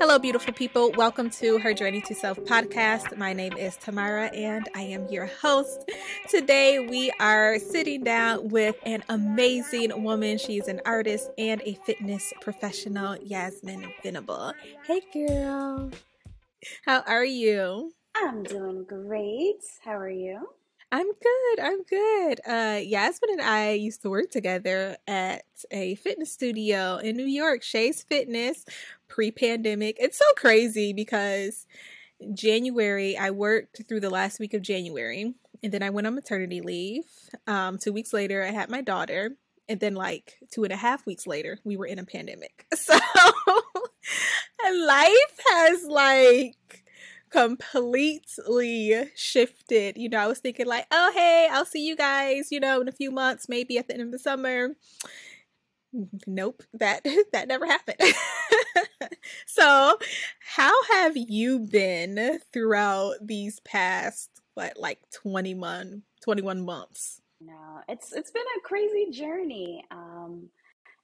Hello, 0.00 0.18
beautiful 0.18 0.52
people. 0.52 0.90
Welcome 0.92 1.30
to 1.30 1.58
Her 1.58 1.72
Journey 1.72 2.00
to 2.02 2.14
Self 2.14 2.38
podcast. 2.40 3.16
My 3.16 3.32
name 3.32 3.56
is 3.56 3.76
Tamara 3.76 4.26
and 4.26 4.68
I 4.74 4.82
am 4.82 5.06
your 5.08 5.26
host. 5.26 5.88
Today, 6.28 6.80
we 6.80 7.12
are 7.20 7.58
sitting 7.60 8.02
down 8.02 8.48
with 8.48 8.76
an 8.84 9.04
amazing 9.08 10.02
woman. 10.02 10.36
She's 10.38 10.66
an 10.66 10.80
artist 10.84 11.30
and 11.38 11.62
a 11.64 11.74
fitness 11.86 12.32
professional, 12.40 13.16
Yasmine 13.22 13.92
Venable. 14.02 14.52
Hey, 14.84 15.00
girl. 15.12 15.90
How 16.84 17.02
are 17.06 17.24
you? 17.24 17.92
I'm 18.16 18.42
doing 18.42 18.84
great. 18.84 19.62
How 19.84 19.96
are 19.96 20.10
you? 20.10 20.48
I'm 20.94 21.08
good. 21.08 21.60
I'm 21.60 21.82
good. 21.82 22.40
Uh, 22.46 22.78
Yasmine 22.78 23.32
and 23.32 23.42
I 23.42 23.72
used 23.72 24.02
to 24.02 24.10
work 24.10 24.30
together 24.30 24.96
at 25.08 25.42
a 25.72 25.96
fitness 25.96 26.32
studio 26.32 26.98
in 26.98 27.16
New 27.16 27.26
York, 27.26 27.64
Shay's 27.64 28.04
Fitness, 28.04 28.64
pre 29.08 29.32
pandemic. 29.32 29.96
It's 29.98 30.16
so 30.16 30.24
crazy 30.36 30.92
because 30.92 31.66
January, 32.32 33.16
I 33.18 33.32
worked 33.32 33.82
through 33.88 33.98
the 33.98 34.08
last 34.08 34.38
week 34.38 34.54
of 34.54 34.62
January, 34.62 35.34
and 35.64 35.72
then 35.72 35.82
I 35.82 35.90
went 35.90 36.06
on 36.06 36.14
maternity 36.14 36.60
leave. 36.60 37.02
Um, 37.48 37.76
two 37.76 37.92
weeks 37.92 38.12
later, 38.12 38.44
I 38.44 38.52
had 38.52 38.70
my 38.70 38.80
daughter, 38.80 39.32
and 39.68 39.80
then 39.80 39.96
like 39.96 40.38
two 40.52 40.62
and 40.62 40.72
a 40.72 40.76
half 40.76 41.04
weeks 41.06 41.26
later, 41.26 41.58
we 41.64 41.76
were 41.76 41.86
in 41.86 41.98
a 41.98 42.04
pandemic. 42.04 42.66
So 42.76 42.94
life 44.86 45.38
has 45.48 45.82
like 45.88 46.83
completely 47.34 49.10
shifted. 49.16 49.96
You 49.96 50.08
know, 50.08 50.18
I 50.18 50.26
was 50.28 50.38
thinking 50.38 50.66
like, 50.66 50.86
oh 50.92 51.10
hey, 51.12 51.48
I'll 51.50 51.64
see 51.64 51.84
you 51.84 51.96
guys, 51.96 52.52
you 52.52 52.60
know, 52.60 52.80
in 52.80 52.86
a 52.86 52.92
few 52.92 53.10
months, 53.10 53.48
maybe 53.48 53.76
at 53.76 53.88
the 53.88 53.94
end 53.94 54.02
of 54.02 54.12
the 54.12 54.20
summer. 54.20 54.76
Nope, 56.26 56.62
that 56.72 57.04
that 57.32 57.48
never 57.48 57.66
happened. 57.66 57.98
so, 59.46 59.98
how 60.54 60.72
have 60.92 61.16
you 61.16 61.58
been 61.58 62.38
throughout 62.52 63.14
these 63.20 63.58
past 63.60 64.30
what 64.54 64.78
like 64.78 65.00
21 65.12 66.02
21 66.22 66.64
months? 66.64 67.20
No, 67.40 67.80
it's 67.88 68.12
it's 68.12 68.30
been 68.30 68.44
a 68.56 68.60
crazy 68.60 69.10
journey. 69.10 69.84
Um 69.90 70.50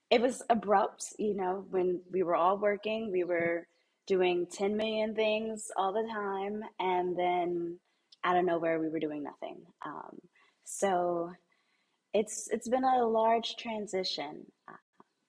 it 0.09 0.21
was 0.21 0.43
abrupt, 0.49 1.13
you 1.19 1.35
know, 1.35 1.65
when 1.71 1.99
we 2.09 2.23
were 2.23 2.35
all 2.35 2.57
working, 2.57 3.11
we 3.11 3.25
were 3.25 3.67
doing 4.11 4.45
10 4.51 4.75
million 4.75 5.15
things 5.15 5.71
all 5.77 5.93
the 5.93 6.05
time 6.11 6.61
and 6.81 7.17
then 7.17 7.79
out 8.25 8.35
of 8.35 8.43
nowhere 8.43 8.77
we 8.77 8.89
were 8.89 8.99
doing 8.99 9.23
nothing. 9.23 9.55
Um, 9.85 10.19
so 10.65 11.31
it's 12.13 12.49
it's 12.51 12.67
been 12.67 12.83
a 12.83 13.05
large 13.05 13.55
transition 13.55 14.45
uh, 14.67 14.73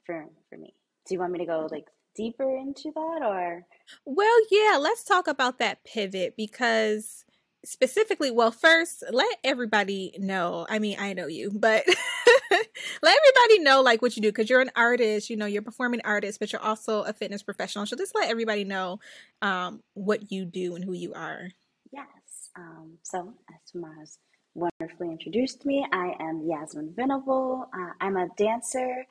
for 0.04 0.26
for 0.50 0.56
me. 0.58 0.74
Do 1.06 1.14
you 1.14 1.20
want 1.20 1.30
me 1.30 1.38
to 1.38 1.46
go 1.46 1.68
like 1.70 1.86
deeper 2.16 2.56
into 2.56 2.90
that 2.92 3.20
or? 3.24 3.64
Well 4.04 4.38
yeah 4.50 4.78
let's 4.78 5.04
talk 5.04 5.28
about 5.28 5.60
that 5.60 5.84
pivot 5.84 6.34
because 6.36 7.24
specifically 7.64 8.30
well 8.30 8.50
first 8.50 9.04
let 9.10 9.36
everybody 9.44 10.14
know 10.18 10.66
i 10.68 10.78
mean 10.78 10.96
i 10.98 11.12
know 11.12 11.26
you 11.26 11.50
but 11.54 11.84
let 12.50 13.16
everybody 13.16 13.60
know 13.60 13.82
like 13.82 14.02
what 14.02 14.16
you 14.16 14.22
do 14.22 14.28
because 14.28 14.50
you're 14.50 14.60
an 14.60 14.70
artist 14.74 15.30
you 15.30 15.36
know 15.36 15.46
you're 15.46 15.62
a 15.62 15.64
performing 15.64 16.00
artist 16.04 16.40
but 16.40 16.52
you're 16.52 16.62
also 16.62 17.02
a 17.02 17.12
fitness 17.12 17.42
professional 17.42 17.86
so 17.86 17.96
just 17.96 18.14
let 18.14 18.28
everybody 18.28 18.64
know 18.64 18.98
um, 19.42 19.80
what 19.94 20.32
you 20.32 20.44
do 20.44 20.74
and 20.74 20.84
who 20.84 20.92
you 20.92 21.12
are. 21.14 21.50
Yes 21.92 22.50
um, 22.56 22.98
so 23.02 23.32
as 23.48 23.80
Maz 23.80 24.18
wonderfully 24.54 25.10
introduced 25.10 25.64
me 25.64 25.86
i 25.92 26.14
am 26.20 26.42
yasmine 26.46 26.92
venable 26.94 27.70
uh, 27.74 27.92
i'm 28.02 28.16
a 28.18 28.28
dancer 28.36 29.06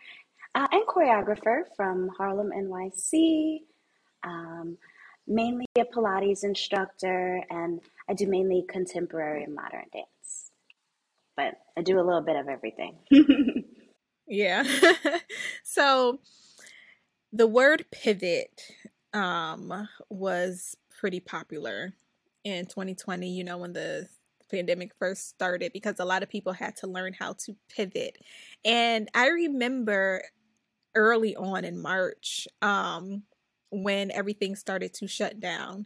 uh, 0.53 0.67
and 0.71 0.85
choreographer 0.85 1.63
from 1.75 2.09
harlem 2.15 2.51
nyc 2.51 3.61
um, 4.23 4.77
mainly 5.27 5.65
a 5.77 5.85
pilates 5.85 6.43
instructor 6.43 7.43
and 7.49 7.81
i 8.11 8.13
do 8.13 8.27
mainly 8.27 8.63
contemporary 8.69 9.43
and 9.43 9.55
modern 9.55 9.85
dance 9.93 10.11
but 11.41 11.55
I 11.77 11.81
do 11.81 11.99
a 11.99 12.03
little 12.03 12.21
bit 12.21 12.35
of 12.35 12.47
everything. 12.47 12.97
yeah. 14.27 14.63
so 15.63 16.19
the 17.31 17.47
word 17.47 17.85
pivot 17.91 18.61
um, 19.13 19.87
was 20.09 20.75
pretty 20.99 21.19
popular 21.19 21.93
in 22.43 22.65
2020, 22.65 23.29
you 23.29 23.43
know, 23.43 23.57
when 23.57 23.73
the 23.73 24.07
pandemic 24.49 24.91
first 24.99 25.29
started, 25.29 25.71
because 25.73 25.99
a 25.99 26.05
lot 26.05 26.23
of 26.23 26.29
people 26.29 26.53
had 26.53 26.75
to 26.77 26.87
learn 26.87 27.13
how 27.13 27.33
to 27.33 27.55
pivot. 27.69 28.17
And 28.65 29.09
I 29.15 29.27
remember 29.29 30.23
early 30.93 31.35
on 31.35 31.63
in 31.63 31.81
March, 31.81 32.47
um, 32.61 33.23
when 33.71 34.11
everything 34.11 34.55
started 34.55 34.93
to 34.95 35.07
shut 35.07 35.39
down, 35.39 35.85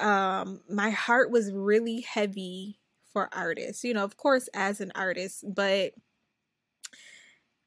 um, 0.00 0.60
my 0.68 0.90
heart 0.90 1.30
was 1.30 1.52
really 1.52 2.00
heavy 2.00 2.78
for 3.12 3.28
artists, 3.32 3.84
you 3.84 3.94
know, 3.94 4.04
of 4.04 4.16
course, 4.16 4.48
as 4.54 4.80
an 4.80 4.92
artist, 4.94 5.44
but 5.54 5.92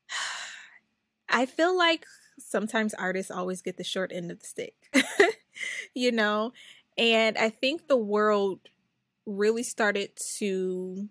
I 1.29 1.46
feel 1.46 1.78
like 1.78 2.06
sometimes 2.40 2.94
artists 2.94 3.31
always 3.31 3.62
get 3.62 3.78
the 3.78 3.84
short 3.84 4.12
end 4.13 4.31
of 4.31 4.40
the 4.40 4.46
stick, 4.46 4.75
you 5.94 6.12
know, 6.12 6.53
and 6.97 7.38
I 7.38 7.50
think 7.50 7.88
the 7.88 7.97
world 7.97 8.59
really 9.25 9.63
started 9.63 10.12
to 10.38 11.08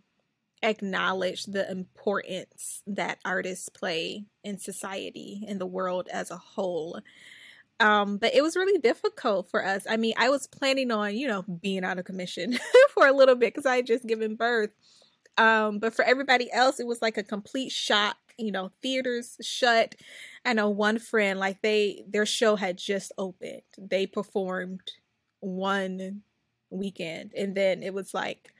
acknowledge 0.62 1.44
the 1.44 1.70
importance 1.70 2.82
that 2.86 3.18
artists 3.24 3.68
play 3.68 4.24
in 4.42 4.58
society 4.58 5.44
in 5.46 5.58
the 5.58 5.66
world 5.66 6.08
as 6.12 6.30
a 6.30 6.36
whole 6.36 7.00
um, 7.80 8.18
but 8.18 8.34
it 8.34 8.42
was 8.42 8.56
really 8.56 8.78
difficult 8.80 9.50
for 9.50 9.64
us. 9.64 9.86
I 9.88 9.96
mean, 9.96 10.14
I 10.18 10.30
was 10.30 10.46
planning 10.46 10.90
on, 10.90 11.16
you 11.16 11.28
know, 11.28 11.42
being 11.42 11.84
out 11.84 11.98
of 11.98 12.04
commission 12.04 12.58
for 12.94 13.06
a 13.06 13.12
little 13.12 13.36
bit 13.36 13.54
because 13.54 13.66
I 13.66 13.76
had 13.76 13.86
just 13.86 14.06
given 14.06 14.34
birth. 14.36 14.70
Um, 15.36 15.78
but 15.78 15.94
for 15.94 16.04
everybody 16.04 16.50
else, 16.52 16.80
it 16.80 16.86
was 16.86 17.02
like 17.02 17.16
a 17.16 17.22
complete 17.22 17.70
shock. 17.72 18.16
You 18.38 18.52
know, 18.52 18.70
theaters 18.82 19.36
shut. 19.42 19.94
I 20.44 20.52
know 20.52 20.70
one 20.70 20.98
friend, 20.98 21.38
like 21.40 21.60
they, 21.62 22.04
their 22.08 22.26
show 22.26 22.56
had 22.56 22.78
just 22.78 23.12
opened. 23.18 23.62
They 23.78 24.06
performed 24.06 24.80
one 25.40 26.22
weekend, 26.70 27.32
and 27.36 27.54
then 27.56 27.82
it 27.82 27.94
was 27.94 28.14
like, 28.14 28.50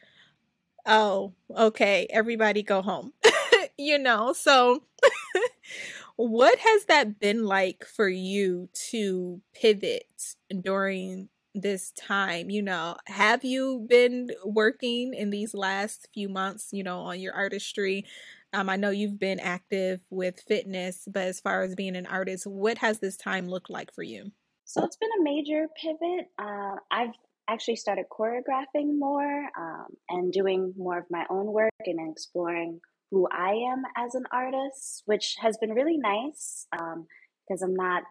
oh, 0.86 1.32
okay, 1.56 2.06
everybody 2.10 2.62
go 2.62 2.82
home. 2.82 3.12
you 3.78 3.98
know, 3.98 4.32
so 4.32 4.82
what 6.18 6.58
has 6.58 6.86
that 6.86 7.20
been 7.20 7.44
like 7.44 7.84
for 7.84 8.08
you 8.08 8.68
to 8.90 9.40
pivot 9.54 10.34
during 10.62 11.28
this 11.54 11.92
time? 11.92 12.50
You 12.50 12.60
know, 12.60 12.96
have 13.06 13.44
you 13.44 13.86
been 13.88 14.30
working 14.44 15.14
in 15.14 15.30
these 15.30 15.54
last 15.54 16.08
few 16.12 16.28
months, 16.28 16.70
you 16.72 16.82
know, 16.82 17.02
on 17.02 17.20
your 17.20 17.34
artistry? 17.34 18.04
Um, 18.52 18.68
I 18.68 18.74
know 18.74 18.90
you've 18.90 19.20
been 19.20 19.38
active 19.38 20.00
with 20.10 20.40
fitness, 20.40 21.06
but 21.08 21.22
as 21.22 21.38
far 21.38 21.62
as 21.62 21.76
being 21.76 21.94
an 21.94 22.06
artist, 22.06 22.48
what 22.48 22.78
has 22.78 22.98
this 22.98 23.16
time 23.16 23.48
looked 23.48 23.70
like 23.70 23.94
for 23.94 24.02
you? 24.02 24.32
So 24.64 24.82
it's 24.84 24.96
been 24.96 25.10
a 25.20 25.22
major 25.22 25.68
pivot. 25.80 26.26
Uh, 26.36 26.76
I've 26.90 27.14
actually 27.48 27.76
started 27.76 28.06
choreographing 28.10 28.98
more 28.98 29.48
um, 29.56 29.86
and 30.08 30.32
doing 30.32 30.74
more 30.76 30.98
of 30.98 31.04
my 31.10 31.26
own 31.30 31.46
work 31.46 31.70
and 31.86 32.10
exploring 32.10 32.80
who 33.10 33.28
I 33.30 33.52
am 33.72 33.82
as 33.96 34.14
an 34.14 34.24
artist, 34.32 35.02
which 35.06 35.36
has 35.40 35.56
been 35.58 35.70
really 35.70 35.96
nice 35.96 36.66
because 36.70 37.62
um, 37.62 37.70
I'm 37.70 37.74
not 37.74 38.02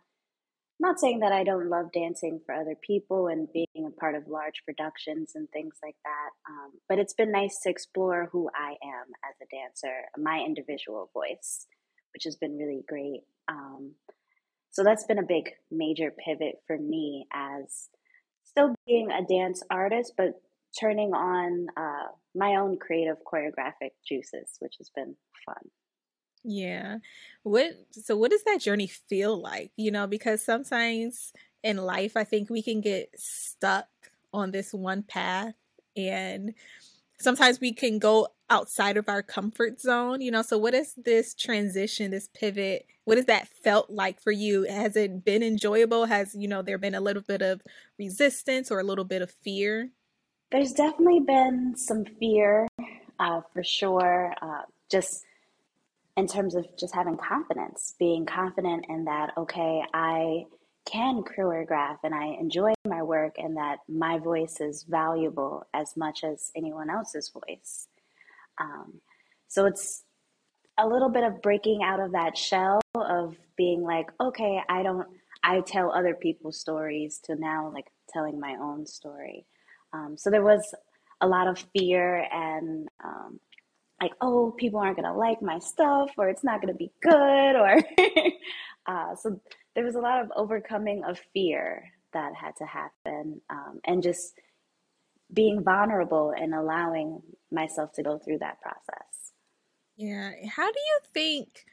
not 0.80 1.00
saying 1.00 1.22
that 1.22 1.32
I 1.32 1.44
don't 1.44 1.70
love 1.70 1.92
dancing 1.92 2.40
for 2.46 2.54
other 2.54 2.76
people 2.86 3.28
and 3.28 3.52
being 3.52 3.88
a 3.88 4.00
part 4.00 4.14
of 4.14 4.28
large 4.28 4.62
productions 4.64 5.32
and 5.34 5.50
things 5.50 5.74
like 5.84 5.96
that. 6.06 6.52
Um, 6.52 6.72
but 6.88 7.00
it's 7.00 7.16
been 7.16 7.32
nice 7.32 7.60
to 7.64 7.70
explore 7.70 8.30
who 8.32 8.48
I 8.56 8.72
am 8.84 9.08
as 9.28 9.36
a 9.42 9.50
dancer, 9.56 10.04
my 10.18 10.44
individual 10.46 11.10
voice, 11.14 11.66
which 12.14 12.26
has 12.26 12.36
been 12.36 12.58
really 12.58 12.84
great. 12.88 13.22
Um, 13.48 13.94
so 14.70 14.84
that's 14.84 15.06
been 15.06 15.18
a 15.18 15.24
big 15.24 15.50
major 15.72 16.14
pivot 16.24 16.58
for 16.68 16.78
me 16.78 17.26
as 17.34 17.90
still 18.44 18.76
being 18.86 19.10
a 19.10 19.26
dance 19.26 19.64
artist, 19.72 20.14
but 20.16 20.34
turning 20.80 21.14
on 21.14 21.68
uh, 21.78 22.12
my 22.36 22.56
own 22.56 22.78
creative 22.78 23.18
choreographic 23.26 23.92
juices, 24.08 24.56
which 24.60 24.76
has 24.78 24.90
been 24.96 25.16
fun. 25.46 25.70
Yeah. 26.44 26.98
What 27.44 27.74
so 27.92 28.16
what 28.16 28.32
does 28.32 28.44
that 28.44 28.62
journey 28.62 28.88
feel 28.88 29.40
like? 29.40 29.72
You 29.76 29.92
know, 29.92 30.08
because 30.08 30.44
sometimes 30.44 31.34
in 31.64 31.78
life 31.78 32.16
I 32.16 32.24
think 32.24 32.50
we 32.50 32.62
can 32.62 32.80
get 32.80 33.10
stuck 33.18 33.88
on 34.34 34.52
this 34.52 34.74
one 34.74 35.04
path 35.04 35.56
and 35.96 36.54
sometimes 37.20 37.60
we 37.60 37.74
can 37.74 38.00
go 38.00 38.28
outside 38.50 38.98
of 38.98 39.10
our 39.10 39.22
comfort 39.22 39.82
zone, 39.82 40.22
you 40.22 40.32
know. 40.32 40.42
So 40.42 40.58
what 40.58 40.74
is 40.74 40.94
this 40.96 41.34
transition, 41.34 42.12
this 42.12 42.30
pivot? 42.34 42.86
What 43.06 43.18
has 43.18 43.26
that 43.26 43.48
felt 43.48 43.90
like 43.90 44.22
for 44.22 44.32
you? 44.32 44.64
Has 44.64 44.96
it 44.96 45.26
been 45.26 45.44
enjoyable? 45.44 46.06
Has, 46.06 46.36
you 46.36 46.48
know, 46.48 46.62
there 46.62 46.78
been 46.78 46.96
a 46.96 47.02
little 47.02 47.24
bit 47.24 47.42
of 47.42 47.62
resistance 47.98 48.72
or 48.72 48.80
a 48.80 48.84
little 48.84 49.06
bit 49.06 49.22
of 49.22 49.32
fear? 49.32 49.90
There's 50.52 50.72
definitely 50.72 51.20
been 51.20 51.76
some 51.76 52.06
fear, 52.06 52.68
uh, 53.20 53.42
for 53.54 53.64
sure. 53.64 54.34
Uh, 54.42 54.62
just 54.90 55.26
in 56.16 56.26
terms 56.26 56.56
of 56.56 56.66
just 56.78 56.96
having 56.96 57.18
confidence, 57.18 57.96
being 58.00 58.26
confident 58.26 58.86
in 58.88 59.06
that, 59.06 59.32
okay, 59.38 59.84
I 59.94 60.46
can 60.86 61.22
choreograph 61.24 61.98
and 62.04 62.16
I 62.16 62.38
enjoy 62.40 62.74
my 62.88 63.04
work 63.04 63.36
and 63.38 63.58
that 63.58 63.80
my 63.90 64.20
voice 64.20 64.62
is 64.62 64.84
valuable 64.84 65.68
as 65.74 65.98
much 65.98 66.24
as 66.24 66.52
anyone 66.56 66.90
else's 66.90 67.30
voice. 67.30 67.88
Um, 68.58 69.02
so 69.50 69.66
it's 69.66 70.04
a 70.78 70.88
little 70.88 71.10
bit 71.10 71.24
of 71.24 71.42
breaking 71.42 71.84
out 71.84 72.00
of 72.00 72.14
that 72.14 72.38
shell 72.38 72.80
of 72.96 73.36
being 73.58 73.84
like, 73.84 74.10
okay, 74.22 74.62
I 74.70 74.82
don't, 74.82 75.08
I 75.44 75.60
tell 75.60 75.92
other 75.92 76.16
people's 76.16 76.60
stories 76.60 77.20
to 77.26 77.36
now 77.36 77.70
like 77.74 77.88
telling 78.10 78.40
my 78.40 78.56
own 78.62 78.86
story. 78.86 79.46
Um, 79.94 80.16
so 80.18 80.30
there 80.30 80.44
was 80.44 80.74
a 81.22 81.28
lot 81.28 81.48
of 81.48 81.64
fear 81.76 82.26
and 82.32 82.88
um, 83.04 83.40
like, 84.02 84.12
oh, 84.22 84.54
people 84.58 84.80
aren't 84.80 84.98
going 84.98 85.12
to 85.12 85.18
like 85.18 85.42
my 85.42 85.60
stuff 85.60 86.12
or 86.18 86.30
it's 86.30 86.44
not 86.44 86.62
going 86.62 86.74
to 86.74 86.78
be 86.78 86.92
good. 87.02 87.56
Or 87.56 87.78
uh, 88.86 89.16
so 89.16 89.42
there 89.76 89.84
was 89.84 89.96
a 89.96 90.00
lot 90.00 90.24
of 90.24 90.32
overcoming 90.36 91.04
of 91.08 91.20
fear 91.34 91.84
that 92.14 92.34
had 92.36 92.56
to 92.58 92.66
happen 92.66 93.42
um, 93.50 93.80
and 93.86 94.04
just 94.04 94.34
being 95.34 95.64
vulnerable 95.64 96.34
and 96.36 96.54
allowing 96.54 97.22
myself 97.52 97.92
to 97.94 98.04
go 98.04 98.18
through 98.18 98.40
that 98.40 98.62
process. 98.62 99.34
Yeah. 99.98 100.32
How 100.56 100.72
do 100.72 100.80
you 100.80 101.00
think 101.14 101.66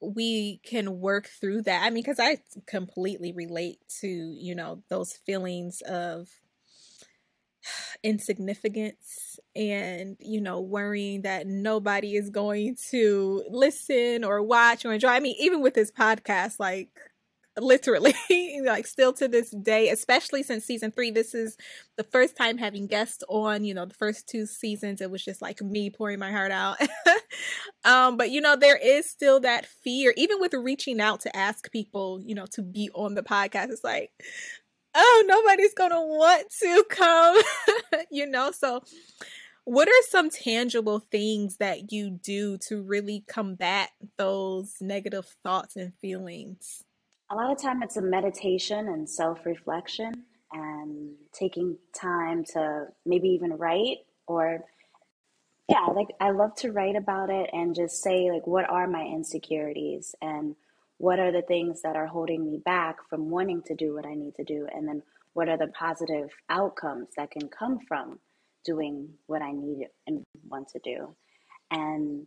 we 0.00 0.60
can 0.64 1.00
work 1.00 1.28
through 1.28 1.62
that? 1.62 1.82
I 1.84 1.90
mean, 1.90 2.02
because 2.02 2.18
I 2.18 2.38
completely 2.66 3.32
relate 3.32 3.78
to, 4.00 4.08
you 4.08 4.54
know, 4.54 4.82
those 4.88 5.12
feelings 5.12 5.82
of 5.82 6.28
insignificance 8.02 9.38
and 9.54 10.16
you 10.20 10.40
know 10.40 10.60
worrying 10.60 11.22
that 11.22 11.46
nobody 11.46 12.16
is 12.16 12.30
going 12.30 12.76
to 12.90 13.44
listen 13.50 14.24
or 14.24 14.42
watch 14.42 14.84
or 14.84 14.92
enjoy. 14.92 15.08
I 15.08 15.20
mean 15.20 15.36
even 15.38 15.62
with 15.62 15.74
this 15.74 15.90
podcast 15.90 16.58
like 16.58 16.90
literally 17.58 18.14
like 18.64 18.86
still 18.86 19.12
to 19.14 19.28
this 19.28 19.50
day 19.50 19.88
especially 19.88 20.42
since 20.42 20.64
season 20.64 20.90
three 20.90 21.10
this 21.10 21.34
is 21.34 21.56
the 21.96 22.04
first 22.04 22.36
time 22.36 22.58
having 22.58 22.86
guests 22.86 23.24
on 23.28 23.64
you 23.64 23.72
know 23.72 23.86
the 23.86 23.94
first 23.94 24.28
two 24.28 24.44
seasons 24.44 25.00
it 25.00 25.10
was 25.10 25.24
just 25.24 25.40
like 25.40 25.62
me 25.62 25.90
pouring 25.90 26.18
my 26.18 26.30
heart 26.30 26.52
out. 26.52 26.76
Um 27.84 28.16
but 28.16 28.30
you 28.30 28.40
know 28.40 28.56
there 28.56 28.76
is 28.76 29.08
still 29.08 29.40
that 29.40 29.66
fear 29.66 30.12
even 30.16 30.40
with 30.40 30.54
reaching 30.54 31.00
out 31.00 31.20
to 31.20 31.36
ask 31.36 31.70
people 31.70 32.20
you 32.24 32.34
know 32.34 32.46
to 32.52 32.62
be 32.62 32.90
on 32.94 33.14
the 33.14 33.22
podcast 33.22 33.68
it's 33.70 33.84
like 33.84 34.10
oh 34.96 35.24
nobody's 35.26 35.74
gonna 35.74 36.00
want 36.00 36.50
to 36.60 36.84
come 36.88 37.40
you 38.10 38.26
know? 38.26 38.50
So 38.50 38.82
what 39.64 39.88
are 39.88 40.02
some 40.08 40.30
tangible 40.30 41.00
things 41.00 41.56
that 41.56 41.92
you 41.92 42.10
do 42.10 42.58
to 42.68 42.82
really 42.82 43.24
combat 43.26 43.90
those 44.16 44.74
negative 44.80 45.26
thoughts 45.42 45.76
and 45.76 45.92
feelings? 46.00 46.84
A 47.30 47.34
lot 47.34 47.50
of 47.50 47.60
time 47.60 47.82
it's 47.82 47.96
a 47.96 48.02
meditation 48.02 48.88
and 48.88 49.08
self-reflection 49.08 50.24
and 50.52 51.14
taking 51.32 51.76
time 51.92 52.44
to 52.52 52.86
maybe 53.04 53.28
even 53.28 53.52
write 53.54 53.98
or 54.28 54.60
yeah 55.68 55.86
like 55.86 56.06
i 56.20 56.30
love 56.30 56.54
to 56.54 56.70
write 56.70 56.94
about 56.94 57.30
it 57.30 57.50
and 57.52 57.74
just 57.74 58.00
say 58.00 58.30
like 58.30 58.46
what 58.46 58.68
are 58.70 58.86
my 58.86 59.02
insecurities? 59.02 60.14
And 60.22 60.54
what 60.98 61.18
are 61.18 61.32
the 61.32 61.42
things 61.42 61.82
that 61.82 61.96
are 61.96 62.06
holding 62.06 62.44
me 62.44 62.58
back 62.64 62.96
from 63.08 63.30
wanting 63.30 63.62
to 63.62 63.74
do 63.74 63.94
what 63.94 64.06
i 64.06 64.14
need 64.14 64.34
to 64.34 64.44
do 64.44 64.66
and 64.74 64.86
then 64.88 65.02
what 65.34 65.48
are 65.48 65.58
the 65.58 65.68
positive 65.68 66.30
outcomes 66.48 67.08
that 67.16 67.30
can 67.30 67.48
come 67.48 67.78
from 67.86 68.18
doing 68.64 69.08
what 69.26 69.42
i 69.42 69.52
need 69.52 69.88
and 70.06 70.22
want 70.48 70.68
to 70.68 70.78
do 70.84 71.14
and 71.70 72.26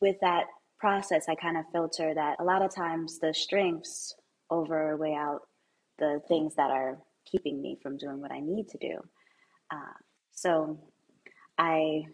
with 0.00 0.16
that 0.20 0.44
process, 0.78 1.26
I 1.28 1.34
kind 1.34 1.56
of 1.56 1.64
filter 1.72 2.14
that 2.14 2.36
a 2.38 2.44
lot 2.44 2.62
of 2.62 2.74
times 2.74 3.18
the 3.18 3.34
strengths 3.34 4.14
overweigh 4.50 5.14
out 5.14 5.42
the 5.98 6.22
things 6.28 6.54
that 6.54 6.70
are 6.70 6.98
keeping 7.26 7.60
me 7.60 7.78
from 7.82 7.96
doing 7.96 8.20
what 8.20 8.32
I 8.32 8.40
need 8.40 8.68
to 8.68 8.78
do. 8.78 8.98
Uh, 9.70 9.96
so 10.32 10.78
I, 11.58 12.06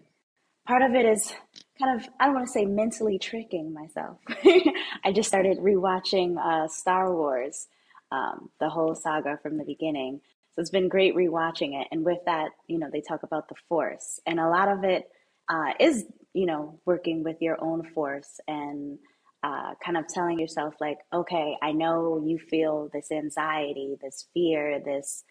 part 0.66 0.82
of 0.82 0.94
it 0.94 1.06
is 1.06 1.32
kind 1.78 2.00
of, 2.00 2.08
I 2.20 2.26
don't 2.26 2.34
want 2.34 2.46
to 2.46 2.52
say 2.52 2.64
mentally 2.64 3.18
tricking 3.18 3.72
myself. 3.72 4.18
I 5.04 5.12
just 5.12 5.28
started 5.28 5.58
rewatching 5.58 6.36
uh, 6.38 6.68
Star 6.68 7.14
Wars, 7.14 7.66
um, 8.12 8.50
the 8.60 8.68
whole 8.68 8.94
saga 8.94 9.38
from 9.42 9.58
the 9.58 9.64
beginning. 9.64 10.20
So 10.54 10.60
it's 10.60 10.70
been 10.70 10.88
great 10.88 11.16
rewatching 11.16 11.80
it. 11.80 11.88
And 11.90 12.04
with 12.04 12.18
that, 12.26 12.50
you 12.68 12.78
know, 12.78 12.88
they 12.92 13.00
talk 13.00 13.22
about 13.24 13.48
the 13.48 13.56
force. 13.68 14.20
And 14.26 14.38
a 14.38 14.48
lot 14.48 14.68
of 14.68 14.84
it 14.84 15.04
uh, 15.48 15.72
is 15.80 16.04
you 16.34 16.46
know, 16.46 16.80
working 16.84 17.22
with 17.22 17.36
your 17.40 17.62
own 17.62 17.84
force 17.94 18.40
and 18.46 18.98
uh, 19.42 19.74
kind 19.84 19.96
of 19.96 20.06
telling 20.08 20.38
yourself, 20.38 20.74
like, 20.80 20.98
okay, 21.12 21.56
I 21.62 21.72
know 21.72 22.22
you 22.26 22.38
feel 22.38 22.90
this 22.92 23.10
anxiety, 23.12 23.94
this 24.02 24.26
fear, 24.34 24.80
this, 24.84 25.22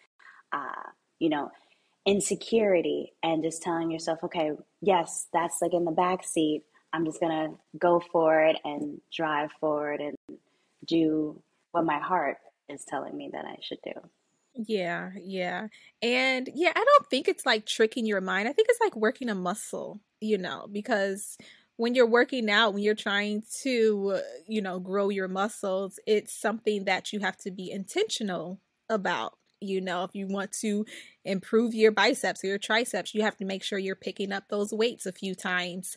uh, 0.52 0.90
you 1.18 1.28
know, 1.28 1.50
insecurity, 2.06 3.12
and 3.22 3.42
just 3.42 3.62
telling 3.62 3.90
yourself, 3.90 4.22
okay, 4.24 4.52
yes, 4.80 5.26
that's 5.32 5.62
like 5.62 5.72
in 5.72 5.84
the 5.84 5.92
back 5.92 6.24
seat. 6.24 6.62
I'm 6.92 7.04
just 7.04 7.20
gonna 7.20 7.54
go 7.78 8.00
for 8.12 8.42
it 8.44 8.56
and 8.64 9.00
drive 9.12 9.50
forward 9.60 10.00
and 10.00 10.16
do 10.86 11.42
what 11.72 11.84
my 11.84 11.98
heart 11.98 12.36
is 12.68 12.84
telling 12.84 13.16
me 13.16 13.30
that 13.32 13.44
I 13.44 13.56
should 13.62 13.78
do. 13.82 13.92
Yeah, 14.54 15.10
yeah. 15.20 15.66
And 16.02 16.48
yeah, 16.54 16.70
I 16.74 16.84
don't 16.84 17.10
think 17.10 17.26
it's 17.26 17.44
like 17.44 17.66
tricking 17.66 18.06
your 18.06 18.20
mind. 18.20 18.48
I 18.48 18.52
think 18.52 18.68
it's 18.70 18.80
like 18.80 18.94
working 18.94 19.28
a 19.28 19.34
muscle, 19.34 20.00
you 20.20 20.38
know, 20.38 20.68
because 20.70 21.36
when 21.76 21.96
you're 21.96 22.06
working 22.06 22.48
out, 22.48 22.72
when 22.72 22.84
you're 22.84 22.94
trying 22.94 23.42
to, 23.62 24.20
you 24.46 24.62
know, 24.62 24.78
grow 24.78 25.08
your 25.08 25.26
muscles, 25.26 25.98
it's 26.06 26.32
something 26.32 26.84
that 26.84 27.12
you 27.12 27.18
have 27.18 27.36
to 27.38 27.50
be 27.50 27.70
intentional 27.70 28.60
about. 28.88 29.36
You 29.64 29.80
know, 29.80 30.04
if 30.04 30.14
you 30.14 30.26
want 30.26 30.52
to 30.60 30.84
improve 31.24 31.74
your 31.74 31.92
biceps 31.92 32.44
or 32.44 32.48
your 32.48 32.58
triceps, 32.58 33.14
you 33.14 33.22
have 33.22 33.36
to 33.38 33.44
make 33.44 33.62
sure 33.62 33.78
you're 33.78 33.96
picking 33.96 34.32
up 34.32 34.44
those 34.48 34.72
weights 34.72 35.06
a 35.06 35.12
few 35.12 35.34
times 35.34 35.96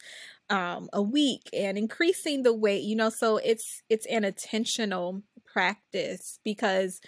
um, 0.49 0.89
a 0.93 1.01
week 1.01 1.49
and 1.53 1.77
increasing 1.77 2.43
the 2.43 2.53
weight. 2.53 2.83
You 2.83 2.95
know, 2.95 3.09
so 3.09 3.37
it's 3.37 3.83
it's 3.89 4.05
an 4.07 4.23
intentional 4.23 5.21
practice 5.45 6.39
because 6.43 7.01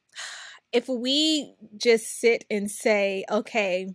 if 0.72 0.88
we 0.88 1.54
just 1.76 2.20
sit 2.20 2.44
and 2.50 2.70
say, 2.70 3.24
okay, 3.30 3.94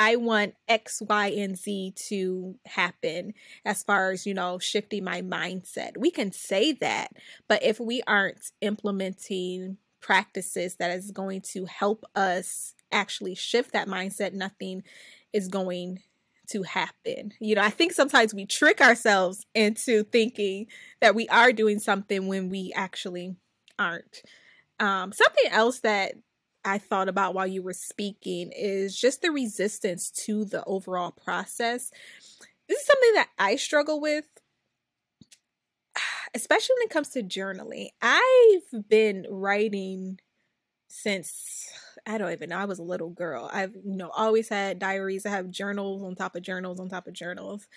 I 0.00 0.16
want 0.16 0.54
X, 0.66 1.02
Y, 1.06 1.26
and 1.26 1.58
Z 1.58 1.92
to 2.08 2.54
happen 2.64 3.34
as 3.66 3.82
far 3.82 4.12
as, 4.12 4.26
you 4.26 4.32
know, 4.32 4.58
shifting 4.58 5.04
my 5.04 5.20
mindset. 5.20 5.98
We 5.98 6.10
can 6.10 6.32
say 6.32 6.72
that, 6.72 7.08
but 7.48 7.62
if 7.62 7.78
we 7.78 8.00
aren't 8.06 8.50
implementing 8.62 9.76
practices 10.00 10.76
that 10.76 10.90
is 10.90 11.10
going 11.10 11.40
to 11.40 11.66
help 11.66 12.04
us 12.14 12.74
actually 12.92 13.34
shift 13.34 13.72
that 13.72 13.88
mindset, 13.88 14.32
nothing 14.32 14.82
is 15.32 15.48
going 15.48 16.00
to 16.48 16.62
happen. 16.62 17.32
You 17.40 17.54
know, 17.54 17.62
I 17.62 17.70
think 17.70 17.92
sometimes 17.92 18.34
we 18.34 18.44
trick 18.44 18.80
ourselves 18.80 19.46
into 19.54 20.02
thinking 20.04 20.66
that 21.00 21.14
we 21.14 21.28
are 21.28 21.52
doing 21.52 21.78
something 21.78 22.26
when 22.26 22.48
we 22.48 22.72
actually 22.74 23.36
aren't. 23.78 24.22
Um, 24.80 25.12
something 25.12 25.50
else 25.50 25.80
that 25.80 26.14
I 26.64 26.78
thought 26.78 27.08
about 27.08 27.34
while 27.34 27.46
you 27.46 27.62
were 27.62 27.72
speaking 27.72 28.50
is 28.54 28.98
just 28.98 29.22
the 29.22 29.30
resistance 29.30 30.10
to 30.26 30.44
the 30.44 30.64
overall 30.64 31.12
process. 31.12 31.90
This 32.68 32.80
is 32.80 32.86
something 32.86 33.14
that 33.14 33.28
I 33.38 33.56
struggle 33.56 34.00
with, 34.00 34.24
especially 36.34 36.74
when 36.78 36.86
it 36.86 36.90
comes 36.90 37.08
to 37.10 37.22
journaling. 37.22 37.88
I've 38.02 38.88
been 38.88 39.26
writing 39.30 40.18
since 40.88 41.68
I 42.06 42.18
don't 42.18 42.32
even 42.32 42.50
know. 42.50 42.58
I 42.58 42.66
was 42.66 42.78
a 42.78 42.84
little 42.84 43.10
girl. 43.10 43.50
I've 43.52 43.74
you 43.74 43.96
know 43.96 44.10
always 44.10 44.48
had 44.48 44.78
diaries. 44.78 45.26
I 45.26 45.30
have 45.30 45.50
journals 45.50 46.02
on 46.02 46.16
top 46.16 46.36
of 46.36 46.42
journals 46.42 46.80
on 46.80 46.88
top 46.88 47.06
of 47.08 47.14
journals. 47.14 47.68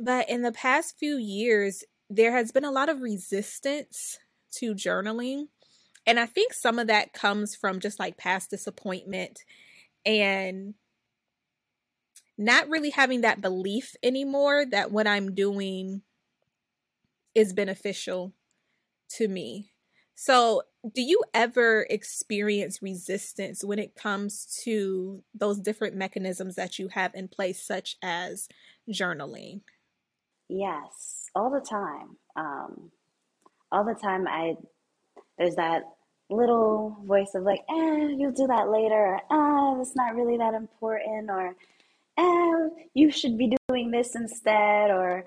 But 0.00 0.28
in 0.30 0.42
the 0.42 0.52
past 0.52 0.98
few 0.98 1.16
years, 1.18 1.84
there 2.10 2.32
has 2.32 2.52
been 2.52 2.64
a 2.64 2.70
lot 2.70 2.88
of 2.88 3.00
resistance 3.02 4.18
to 4.52 4.74
journaling 4.74 5.48
and 6.06 6.20
I 6.20 6.26
think 6.26 6.54
some 6.54 6.78
of 6.78 6.88
that 6.88 7.12
comes 7.12 7.56
from 7.56 7.80
just 7.80 7.98
like 7.98 8.16
past 8.16 8.50
disappointment 8.50 9.44
and 10.06 10.74
not 12.36 12.68
really 12.68 12.90
having 12.90 13.22
that 13.22 13.40
belief 13.40 13.94
anymore 14.02 14.64
that 14.66 14.90
what 14.92 15.06
I'm 15.06 15.34
doing 15.34 16.02
is 17.38 17.52
beneficial 17.52 18.34
to 19.08 19.28
me. 19.28 19.70
So, 20.16 20.62
do 20.92 21.00
you 21.00 21.22
ever 21.32 21.86
experience 21.88 22.82
resistance 22.82 23.62
when 23.62 23.78
it 23.78 23.94
comes 23.94 24.60
to 24.64 25.22
those 25.32 25.60
different 25.60 25.94
mechanisms 25.94 26.56
that 26.56 26.80
you 26.80 26.88
have 26.88 27.14
in 27.14 27.28
place, 27.28 27.64
such 27.64 27.96
as 28.02 28.48
journaling? 28.90 29.60
Yes, 30.48 31.30
all 31.36 31.48
the 31.48 31.60
time. 31.60 32.16
Um, 32.34 32.90
all 33.70 33.84
the 33.84 33.94
time, 33.94 34.26
I 34.26 34.56
there's 35.38 35.54
that 35.54 35.82
little 36.30 36.96
voice 37.04 37.30
of 37.36 37.44
like, 37.44 37.60
eh, 37.70 38.08
you'll 38.18 38.32
do 38.32 38.48
that 38.48 38.68
later, 38.70 39.20
ah, 39.30 39.80
it's 39.80 39.94
not 39.94 40.16
really 40.16 40.38
that 40.38 40.54
important, 40.54 41.30
or 41.30 41.54
eh, 42.18 42.68
you 42.94 43.12
should 43.12 43.38
be 43.38 43.56
doing 43.68 43.92
this 43.92 44.16
instead, 44.16 44.90
or 44.90 45.24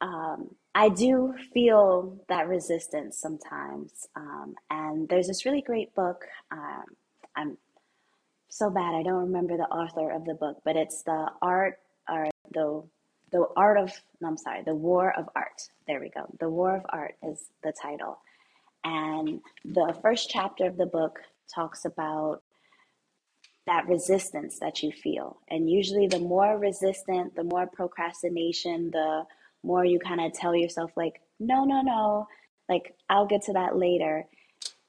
um, 0.00 0.54
I 0.74 0.88
do 0.88 1.34
feel 1.52 2.18
that 2.28 2.48
resistance 2.48 3.18
sometimes. 3.18 4.08
Um, 4.16 4.54
and 4.70 5.08
there's 5.08 5.26
this 5.26 5.44
really 5.44 5.60
great 5.60 5.94
book. 5.94 6.24
Um, 6.50 6.84
I'm 7.36 7.58
so 8.48 8.70
bad 8.70 8.94
I 8.94 9.02
don't 9.02 9.24
remember 9.24 9.56
the 9.56 9.64
author 9.64 10.10
of 10.10 10.24
the 10.24 10.34
book, 10.34 10.58
but 10.64 10.76
it's 10.76 11.02
the 11.02 11.28
art 11.40 11.78
or 12.08 12.30
the 12.52 12.82
the 13.30 13.46
art 13.56 13.78
of 13.78 13.90
no, 14.20 14.28
I'm 14.28 14.36
sorry, 14.36 14.62
the 14.62 14.74
war 14.74 15.12
of 15.16 15.28
art. 15.34 15.62
There 15.86 16.00
we 16.00 16.10
go. 16.10 16.26
The 16.38 16.50
war 16.50 16.76
of 16.76 16.84
art 16.90 17.14
is 17.22 17.46
the 17.62 17.72
title. 17.72 18.18
And 18.84 19.40
the 19.64 19.96
first 20.02 20.28
chapter 20.28 20.66
of 20.66 20.76
the 20.76 20.86
book 20.86 21.20
talks 21.54 21.84
about 21.84 22.42
that 23.66 23.86
resistance 23.88 24.58
that 24.58 24.82
you 24.82 24.92
feel. 24.92 25.38
And 25.48 25.70
usually, 25.70 26.06
the 26.08 26.18
more 26.18 26.58
resistant, 26.58 27.34
the 27.36 27.44
more 27.44 27.66
procrastination, 27.66 28.90
the 28.90 29.24
more 29.62 29.84
you 29.84 29.98
kind 29.98 30.20
of 30.20 30.32
tell 30.32 30.54
yourself, 30.54 30.90
like, 30.96 31.20
no, 31.38 31.64
no, 31.64 31.82
no, 31.82 32.26
like, 32.68 32.94
I'll 33.08 33.26
get 33.26 33.42
to 33.42 33.52
that 33.54 33.76
later, 33.76 34.24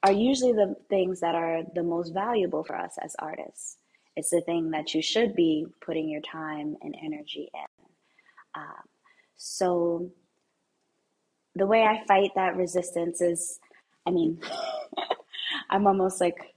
are 0.02 0.12
usually 0.12 0.52
the 0.52 0.76
things 0.90 1.20
that 1.20 1.34
are 1.34 1.62
the 1.74 1.82
most 1.82 2.12
valuable 2.12 2.64
for 2.64 2.76
us 2.76 2.96
as 3.02 3.16
artists. 3.18 3.78
It's 4.16 4.30
the 4.30 4.42
thing 4.42 4.70
that 4.70 4.94
you 4.94 5.02
should 5.02 5.34
be 5.34 5.66
putting 5.84 6.08
your 6.08 6.20
time 6.20 6.76
and 6.82 6.94
energy 7.02 7.50
in. 7.52 7.84
Um, 8.54 8.84
so, 9.36 10.10
the 11.56 11.66
way 11.66 11.82
I 11.82 12.04
fight 12.06 12.30
that 12.36 12.56
resistance 12.56 13.20
is, 13.20 13.58
I 14.06 14.10
mean, 14.10 14.40
I'm 15.70 15.86
almost 15.86 16.20
like 16.20 16.54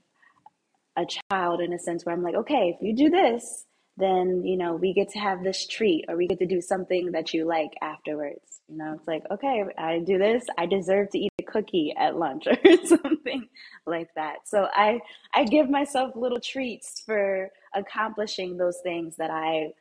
a 0.96 1.06
child 1.30 1.60
in 1.60 1.72
a 1.72 1.78
sense 1.78 2.04
where 2.04 2.14
I'm 2.14 2.22
like, 2.22 2.34
okay, 2.34 2.76
if 2.76 2.82
you 2.82 2.94
do 2.94 3.10
this, 3.10 3.64
then 3.98 4.44
you 4.44 4.56
know 4.56 4.74
we 4.74 4.92
get 4.94 5.10
to 5.10 5.18
have 5.18 5.42
this 5.42 5.66
treat 5.66 6.04
or 6.08 6.16
we 6.16 6.28
get 6.28 6.38
to 6.38 6.46
do 6.46 6.60
something 6.60 7.12
that 7.12 7.34
you 7.34 7.44
like 7.44 7.72
afterwards. 7.82 8.60
You 8.68 8.76
know, 8.76 8.94
it's 8.98 9.08
like, 9.08 9.24
okay, 9.30 9.64
I 9.78 10.00
do 10.00 10.18
this, 10.18 10.44
I 10.58 10.66
deserve 10.66 11.10
to 11.10 11.18
eat 11.18 11.32
a 11.40 11.42
cookie 11.42 11.94
at 11.98 12.16
lunch 12.16 12.46
or 12.64 12.86
something 12.86 13.48
like 13.86 14.08
that. 14.14 14.36
So 14.46 14.68
I 14.72 15.00
I 15.34 15.44
give 15.44 15.68
myself 15.68 16.14
little 16.14 16.40
treats 16.40 17.02
for 17.04 17.50
accomplishing 17.74 18.56
those 18.56 18.78
things 18.82 19.16
that 19.16 19.30
I 19.30 19.72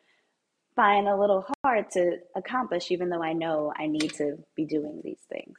find 0.76 1.08
a 1.08 1.18
little 1.18 1.46
hard 1.64 1.90
to 1.92 2.18
accomplish 2.36 2.92
even 2.92 3.10
though 3.10 3.24
I 3.24 3.34
know 3.34 3.74
I 3.78 3.88
need 3.88 4.14
to 4.16 4.38
be 4.56 4.66
doing 4.66 5.02
these 5.04 5.22
things. 5.30 5.58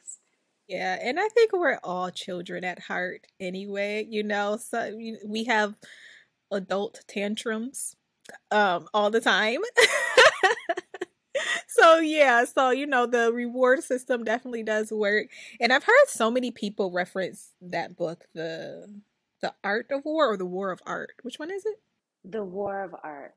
Yeah, 0.67 0.97
and 1.01 1.19
I 1.19 1.27
think 1.29 1.51
we're 1.51 1.79
all 1.83 2.11
children 2.11 2.63
at 2.63 2.79
heart 2.79 3.25
anyway, 3.39 4.05
you 4.07 4.23
know. 4.23 4.57
So 4.57 4.95
we 5.25 5.45
have 5.45 5.75
adult 6.51 7.01
tantrums 7.07 7.95
um 8.51 8.87
all 8.93 9.09
the 9.09 9.21
time. 9.21 9.59
so 11.67 11.99
yeah, 11.99 12.45
so 12.45 12.71
you 12.71 12.85
know 12.85 13.05
the 13.05 13.31
reward 13.33 13.83
system 13.83 14.23
definitely 14.23 14.63
does 14.63 14.91
work. 14.91 15.27
And 15.59 15.73
I've 15.73 15.83
heard 15.83 16.07
so 16.07 16.31
many 16.31 16.51
people 16.51 16.91
reference 16.91 17.51
that 17.61 17.95
book, 17.95 18.25
the 18.33 18.87
the 19.41 19.53
art 19.63 19.87
of 19.91 20.03
war 20.05 20.31
or 20.31 20.37
the 20.37 20.45
war 20.45 20.71
of 20.71 20.81
art. 20.85 21.13
Which 21.23 21.39
one 21.39 21.51
is 21.51 21.65
it? 21.65 21.79
The 22.25 22.43
War 22.43 22.83
of 22.83 22.93
Art 23.03 23.33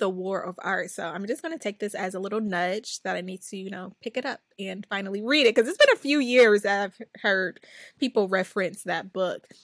the 0.00 0.08
war 0.08 0.42
of 0.42 0.58
art. 0.58 0.90
So 0.90 1.04
I'm 1.04 1.26
just 1.26 1.42
going 1.42 1.56
to 1.56 1.62
take 1.62 1.78
this 1.78 1.94
as 1.94 2.14
a 2.14 2.18
little 2.18 2.40
nudge 2.40 3.00
that 3.02 3.16
I 3.16 3.20
need 3.20 3.42
to, 3.42 3.56
you 3.56 3.70
know, 3.70 3.94
pick 4.02 4.16
it 4.16 4.26
up 4.26 4.40
and 4.58 4.84
finally 4.88 5.22
read 5.22 5.46
it 5.46 5.54
because 5.54 5.68
it's 5.68 5.78
been 5.78 5.94
a 5.94 5.98
few 5.98 6.18
years 6.18 6.62
that 6.62 6.82
I've 6.82 7.22
heard 7.22 7.60
people 8.00 8.28
reference 8.28 8.82
that 8.84 9.12
book. 9.12 9.46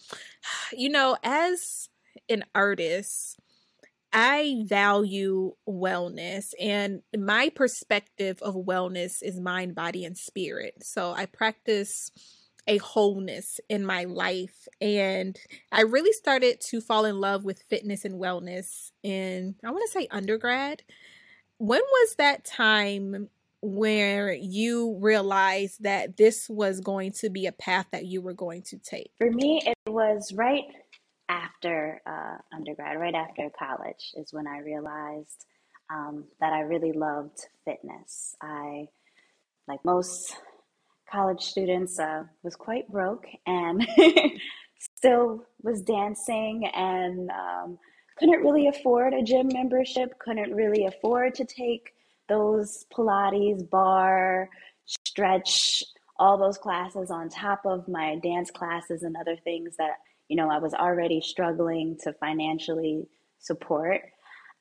You 0.73 0.89
know, 0.89 1.17
as 1.23 1.89
an 2.29 2.45
artist, 2.55 3.39
I 4.13 4.63
value 4.65 5.55
wellness, 5.69 6.53
and 6.61 7.03
my 7.17 7.51
perspective 7.55 8.41
of 8.41 8.55
wellness 8.55 9.23
is 9.23 9.39
mind, 9.39 9.75
body, 9.75 10.05
and 10.05 10.17
spirit. 10.17 10.75
So 10.83 11.13
I 11.13 11.27
practice 11.27 12.11
a 12.67 12.79
wholeness 12.79 13.61
in 13.69 13.85
my 13.85 14.05
life. 14.05 14.67
And 14.81 15.39
I 15.71 15.83
really 15.83 16.13
started 16.13 16.61
to 16.63 16.81
fall 16.81 17.05
in 17.05 17.21
love 17.21 17.45
with 17.45 17.63
fitness 17.63 18.05
and 18.05 18.21
wellness 18.21 18.91
in, 19.03 19.55
I 19.65 19.71
want 19.71 19.85
to 19.87 19.93
say, 19.99 20.09
undergrad. 20.11 20.83
When 21.59 21.81
was 21.81 22.17
that 22.17 22.45
time 22.45 23.29
where 23.63 24.33
you 24.33 24.99
realized 25.01 25.83
that 25.83 26.17
this 26.17 26.49
was 26.49 26.81
going 26.81 27.13
to 27.13 27.31
be 27.31 27.47
a 27.47 27.53
path 27.53 27.87
that 27.93 28.05
you 28.05 28.21
were 28.21 28.35
going 28.35 28.63
to 28.63 28.79
take? 28.79 29.11
For 29.19 29.31
me, 29.31 29.63
it 29.65 29.77
was 29.91 30.33
right 30.35 30.65
after 31.29 32.01
uh, 32.07 32.37
undergrad, 32.55 32.99
right 32.99 33.15
after 33.15 33.51
college, 33.59 34.13
is 34.17 34.33
when 34.33 34.47
I 34.47 34.59
realized 34.59 35.47
um, 35.91 36.25
that 36.41 36.53
I 36.53 36.61
really 36.61 36.93
loved 36.93 37.39
fitness. 37.65 38.37
I, 38.41 38.89
like 39.69 39.85
most 39.85 40.37
college 41.11 41.43
students, 41.43 41.99
uh, 41.99 42.25
was 42.43 42.57
quite 42.57 42.89
broke 42.89 43.27
and 43.47 43.87
still 44.79 45.45
was 45.63 45.83
dancing 45.83 46.67
and 46.75 47.31
um, 47.31 47.79
couldn't 48.19 48.41
really 48.41 48.69
afford 48.69 49.15
a 49.15 49.23
gym 49.23 49.49
membership, 49.53 50.19
couldn't 50.19 50.55
really 50.55 50.87
afford 50.87 51.35
to 51.37 51.45
take 51.45 51.93
those 52.29 52.85
Pilates, 52.93 53.69
barre, 53.71 54.49
stretch, 54.87 55.85
all 56.19 56.39
those 56.39 56.59
classes 56.59 57.11
on 57.11 57.29
top 57.29 57.61
of 57.65 57.87
my 57.89 58.17
dance 58.17 58.51
classes 58.51 59.03
and 59.03 59.17
other 59.17 59.37
things 59.37 59.77
that, 59.77 59.99
you 60.29 60.37
know, 60.37 60.51
I 60.51 60.59
was 60.59 60.75
already 60.75 61.21
struggling 61.21 61.97
to 62.03 62.13
financially 62.15 63.07
support. 63.39 64.01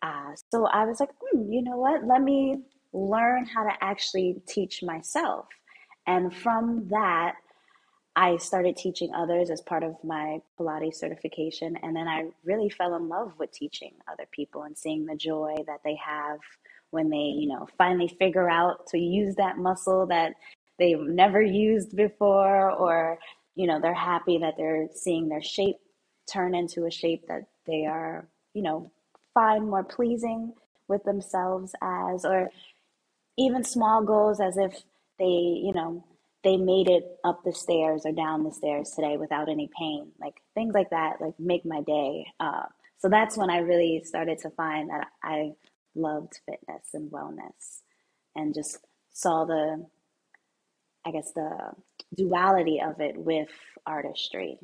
Uh, 0.02 0.32
so 0.52 0.66
I 0.68 0.86
was 0.86 1.00
like, 1.00 1.10
hmm, 1.20 1.52
you 1.52 1.62
know 1.64 1.78
what? 1.78 2.06
Let 2.06 2.22
me 2.22 2.62
learn 2.94 3.46
how 3.46 3.64
to 3.64 3.72
actually 3.82 4.42
teach 4.48 4.84
myself. 4.84 5.48
And 6.08 6.34
from 6.36 6.88
that, 6.90 7.36
I 8.16 8.38
started 8.38 8.78
teaching 8.78 9.12
others 9.14 9.50
as 9.50 9.62
part 9.62 9.84
of 9.84 9.96
my 10.04 10.40
Pilates 10.58 10.96
certification. 10.96 11.76
And 11.84 11.96
then 11.96 12.08
I 12.08 12.30
really 12.46 12.70
fell 12.70 12.96
in 12.96 13.10
love 13.10 13.34
with 13.40 13.52
teaching 13.52 13.92
other 14.10 14.26
people 14.32 14.64
and 14.64 14.78
seeing 14.78 15.06
the 15.06 15.16
joy 15.16 15.56
that 15.68 15.82
they 15.84 15.96
have 15.96 16.40
when 16.92 17.10
they, 17.10 17.18
you 17.18 17.50
know, 17.50 17.68
finally 17.78 18.08
figure 18.08 18.50
out 18.50 18.88
to 18.88 18.98
use 18.98 19.36
that 19.36 19.58
muscle 19.58 20.06
that 20.08 20.34
they've 20.80 21.02
never 21.02 21.42
used 21.42 21.96
before, 21.96 22.72
or, 22.72 23.18
you 23.56 23.68
know, 23.68 23.80
they're 23.80 23.94
happy 23.94 24.38
that 24.40 24.56
they're 24.58 24.88
seeing 24.94 25.30
their 25.30 25.42
shape 25.42 25.78
turn 26.32 26.56
into 26.56 26.86
a 26.86 26.92
shape 26.92 27.28
that 27.28 27.44
they 27.68 27.86
are, 27.86 28.28
you 28.54 28.62
know, 28.62 28.92
find 29.34 29.70
more 29.70 29.84
pleasing 29.84 30.54
with 30.88 31.04
themselves 31.04 31.74
as, 31.82 32.26
or 32.26 32.50
even 33.38 33.64
small 33.64 34.04
goals 34.04 34.40
as 34.40 34.58
if 34.58 34.74
they, 35.20 35.26
you 35.26 35.74
know, 35.74 36.04
they 36.44 36.58
made 36.58 36.88
it 36.88 37.18
up 37.24 37.44
the 37.44 37.52
stairs 37.52 38.04
or 38.06 38.12
down 38.12 38.44
the 38.44 38.52
stairs 38.52 38.92
today 38.92 39.18
without 39.18 39.50
any 39.50 39.70
pain. 39.78 40.12
Like 40.20 40.36
things 40.54 40.74
like 40.74 40.92
that, 40.92 41.20
like 41.20 41.34
make 41.40 41.66
my 41.66 41.82
day. 41.82 42.28
Uh, 42.40 42.64
so 43.00 43.10
that's 43.10 43.38
when 43.38 43.50
I 43.50 43.58
really 43.60 44.04
started 44.06 44.40
to 44.40 44.50
find 44.52 44.90
that 44.90 45.08
I 45.24 45.54
loved 45.96 46.40
fitness 46.46 46.90
and 46.94 47.12
wellness 47.12 47.82
and 48.36 48.54
just 48.54 48.80
saw 49.12 49.46
the, 49.46 49.86
I 51.06 51.12
guess, 51.12 51.32
the 51.34 51.72
duality 52.16 52.82
of 52.82 53.00
it 53.00 53.16
with 53.18 53.50
artistry. 53.86 54.60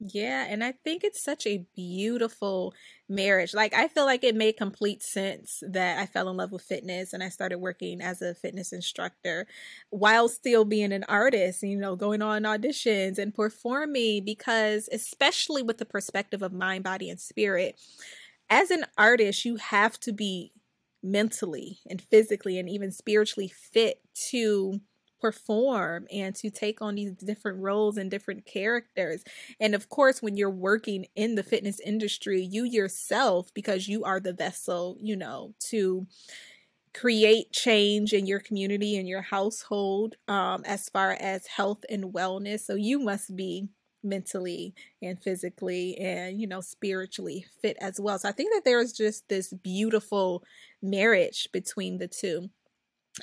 Yeah, 0.00 0.46
and 0.48 0.62
I 0.62 0.72
think 0.84 1.02
it's 1.02 1.24
such 1.24 1.44
a 1.44 1.66
beautiful 1.74 2.72
marriage. 3.08 3.52
Like 3.52 3.74
I 3.74 3.88
feel 3.88 4.04
like 4.04 4.22
it 4.22 4.36
made 4.36 4.56
complete 4.56 5.02
sense 5.02 5.60
that 5.68 5.98
I 5.98 6.06
fell 6.06 6.28
in 6.28 6.36
love 6.36 6.52
with 6.52 6.62
fitness 6.62 7.12
and 7.12 7.22
I 7.22 7.28
started 7.30 7.58
working 7.58 8.00
as 8.00 8.22
a 8.22 8.34
fitness 8.34 8.72
instructor 8.72 9.48
while 9.90 10.28
still 10.28 10.64
being 10.64 10.92
an 10.92 11.04
artist, 11.08 11.64
you 11.64 11.76
know, 11.76 11.96
going 11.96 12.22
on 12.22 12.44
auditions 12.44 13.18
and 13.18 13.34
performing 13.34 14.24
because 14.24 14.88
especially 14.92 15.64
with 15.64 15.78
the 15.78 15.84
perspective 15.84 16.42
of 16.42 16.52
mind, 16.52 16.84
body 16.84 17.10
and 17.10 17.18
spirit, 17.18 17.74
as 18.48 18.70
an 18.70 18.84
artist, 18.96 19.44
you 19.44 19.56
have 19.56 19.98
to 20.00 20.12
be 20.12 20.52
mentally 21.02 21.80
and 21.88 22.00
physically 22.02 22.56
and 22.56 22.68
even 22.68 22.92
spiritually 22.92 23.48
fit 23.48 24.00
to 24.30 24.80
perform 25.20 26.06
and 26.12 26.34
to 26.36 26.50
take 26.50 26.80
on 26.82 26.94
these 26.94 27.12
different 27.12 27.58
roles 27.60 27.96
and 27.96 28.10
different 28.10 28.46
characters. 28.46 29.22
And 29.60 29.74
of 29.74 29.88
course, 29.88 30.22
when 30.22 30.36
you're 30.36 30.50
working 30.50 31.06
in 31.16 31.34
the 31.34 31.42
fitness 31.42 31.80
industry, 31.80 32.42
you 32.42 32.64
yourself, 32.64 33.52
because 33.54 33.88
you 33.88 34.04
are 34.04 34.20
the 34.20 34.32
vessel, 34.32 34.96
you 35.00 35.16
know, 35.16 35.54
to 35.70 36.06
create 36.94 37.52
change 37.52 38.12
in 38.12 38.26
your 38.26 38.40
community 38.40 38.96
and 38.96 39.08
your 39.08 39.22
household 39.22 40.16
um, 40.26 40.62
as 40.64 40.88
far 40.88 41.12
as 41.12 41.46
health 41.46 41.84
and 41.90 42.12
wellness. 42.12 42.60
So 42.60 42.74
you 42.74 42.98
must 42.98 43.36
be 43.36 43.68
mentally 44.02 44.74
and 45.02 45.20
physically 45.20 45.96
and 45.98 46.40
you 46.40 46.46
know 46.46 46.60
spiritually 46.60 47.44
fit 47.60 47.76
as 47.80 47.98
well 48.00 48.16
so 48.16 48.28
i 48.28 48.32
think 48.32 48.48
that 48.54 48.62
there's 48.64 48.92
just 48.92 49.28
this 49.28 49.52
beautiful 49.52 50.44
marriage 50.80 51.48
between 51.52 51.98
the 51.98 52.06
two 52.06 52.48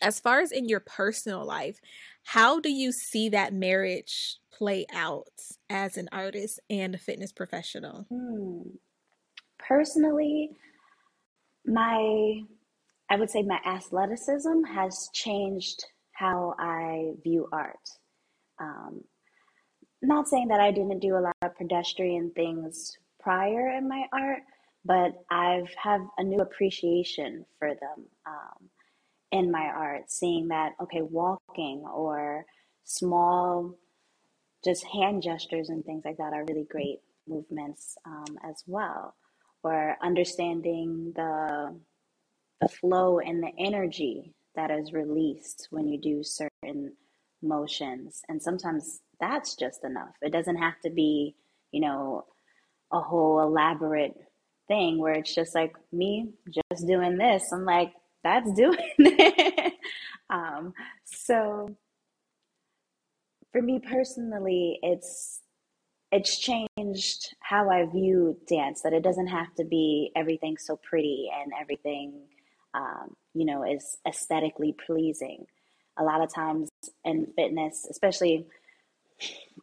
as 0.01 0.19
far 0.19 0.39
as 0.39 0.51
in 0.51 0.67
your 0.67 0.79
personal 0.79 1.45
life, 1.45 1.79
how 2.23 2.59
do 2.59 2.71
you 2.71 2.91
see 2.91 3.29
that 3.29 3.53
marriage 3.53 4.37
play 4.51 4.85
out 4.93 5.27
as 5.69 5.97
an 5.97 6.09
artist 6.11 6.59
and 6.69 6.95
a 6.95 6.97
fitness 6.97 7.31
professional? 7.31 8.05
Hmm. 8.09 8.69
Personally, 9.59 10.51
my 11.65 12.41
I 13.09 13.17
would 13.17 13.29
say 13.29 13.43
my 13.43 13.59
athleticism 13.65 14.63
has 14.73 15.09
changed 15.13 15.85
how 16.13 16.55
I 16.57 17.11
view 17.23 17.47
art. 17.51 17.87
Um, 18.59 19.03
not 20.01 20.27
saying 20.27 20.47
that 20.47 20.59
I 20.59 20.71
didn't 20.71 20.99
do 20.99 21.15
a 21.17 21.19
lot 21.19 21.35
of 21.43 21.55
pedestrian 21.55 22.31
things 22.35 22.97
prior 23.19 23.69
in 23.77 23.87
my 23.87 24.05
art, 24.13 24.41
but 24.85 25.13
I've 25.29 25.73
have 25.81 26.01
a 26.17 26.23
new 26.23 26.39
appreciation 26.39 27.45
for 27.59 27.69
them 27.69 28.05
um, 28.25 28.69
in 29.32 29.51
my 29.51 29.65
art. 29.65 30.12
Seeing 30.12 30.50
that 30.50 30.74
okay, 30.82 31.01
walking 31.01 31.84
or 31.91 32.46
small, 32.84 33.75
just 34.63 34.86
hand 34.86 35.24
gestures 35.24 35.70
and 35.70 35.84
things 35.84 36.03
like 36.05 36.17
that 36.17 36.34
are 36.34 36.46
really 36.48 36.67
great 36.70 37.00
movements 37.27 37.98
um, 38.05 38.38
as 38.44 38.63
well. 38.67 39.15
Or 39.63 39.98
understanding 40.01 41.13
the 41.15 41.79
the 42.62 42.70
flow 42.70 43.20
and 43.20 43.44
the 43.44 43.51
energy 43.60 44.34
that 44.55 44.72
is 44.72 44.94
released 44.94 45.67
when 45.72 45.88
you 45.88 46.00
do 46.00 46.24
certain 46.24 46.94
motions. 47.41 48.22
And 48.29 48.41
sometimes 48.41 49.01
that's 49.20 49.55
just 49.55 49.84
enough. 49.84 50.15
It 50.22 50.32
doesn't 50.32 50.58
have 50.58 50.79
to 50.84 50.89
be, 50.89 51.36
you 51.72 51.82
know, 51.82 52.25
a 52.91 53.01
whole 53.01 53.41
elaborate 53.41 54.15
thing 54.67 55.00
where 55.00 55.13
it's 55.13 55.34
just 55.34 55.53
like 55.55 55.74
me 55.91 56.29
just 56.50 56.88
doing 56.88 57.17
this. 57.17 57.51
I'm 57.51 57.65
like, 57.65 57.94
that's 58.25 58.51
doing 58.53 58.77
it. 58.98 59.74
um, 60.29 60.74
so 61.05 61.70
for 63.51 63.62
me 63.62 63.79
personally, 63.79 64.79
it's 64.82 65.39
it's 66.12 66.38
changed 66.39 67.36
how 67.39 67.70
I 67.70 67.86
view 67.86 68.38
dance. 68.50 68.82
That 68.82 68.94
it 68.94 69.03
doesn't 69.03 69.27
have 69.27 69.53
to 69.55 69.63
be 69.63 70.12
everything 70.15 70.58
so 70.58 70.75
pretty 70.77 71.29
and 71.34 71.53
everything 71.60 72.24
um, 72.75 73.15
you 73.34 73.46
know, 73.46 73.63
is 73.63 73.98
aesthetically 74.08 74.75
pleasing. 74.86 75.46
A 75.98 76.03
lot 76.03 76.22
of 76.22 76.34
times 76.34 76.70
in 77.05 77.27
fitness, 77.36 77.88
especially 77.89 78.48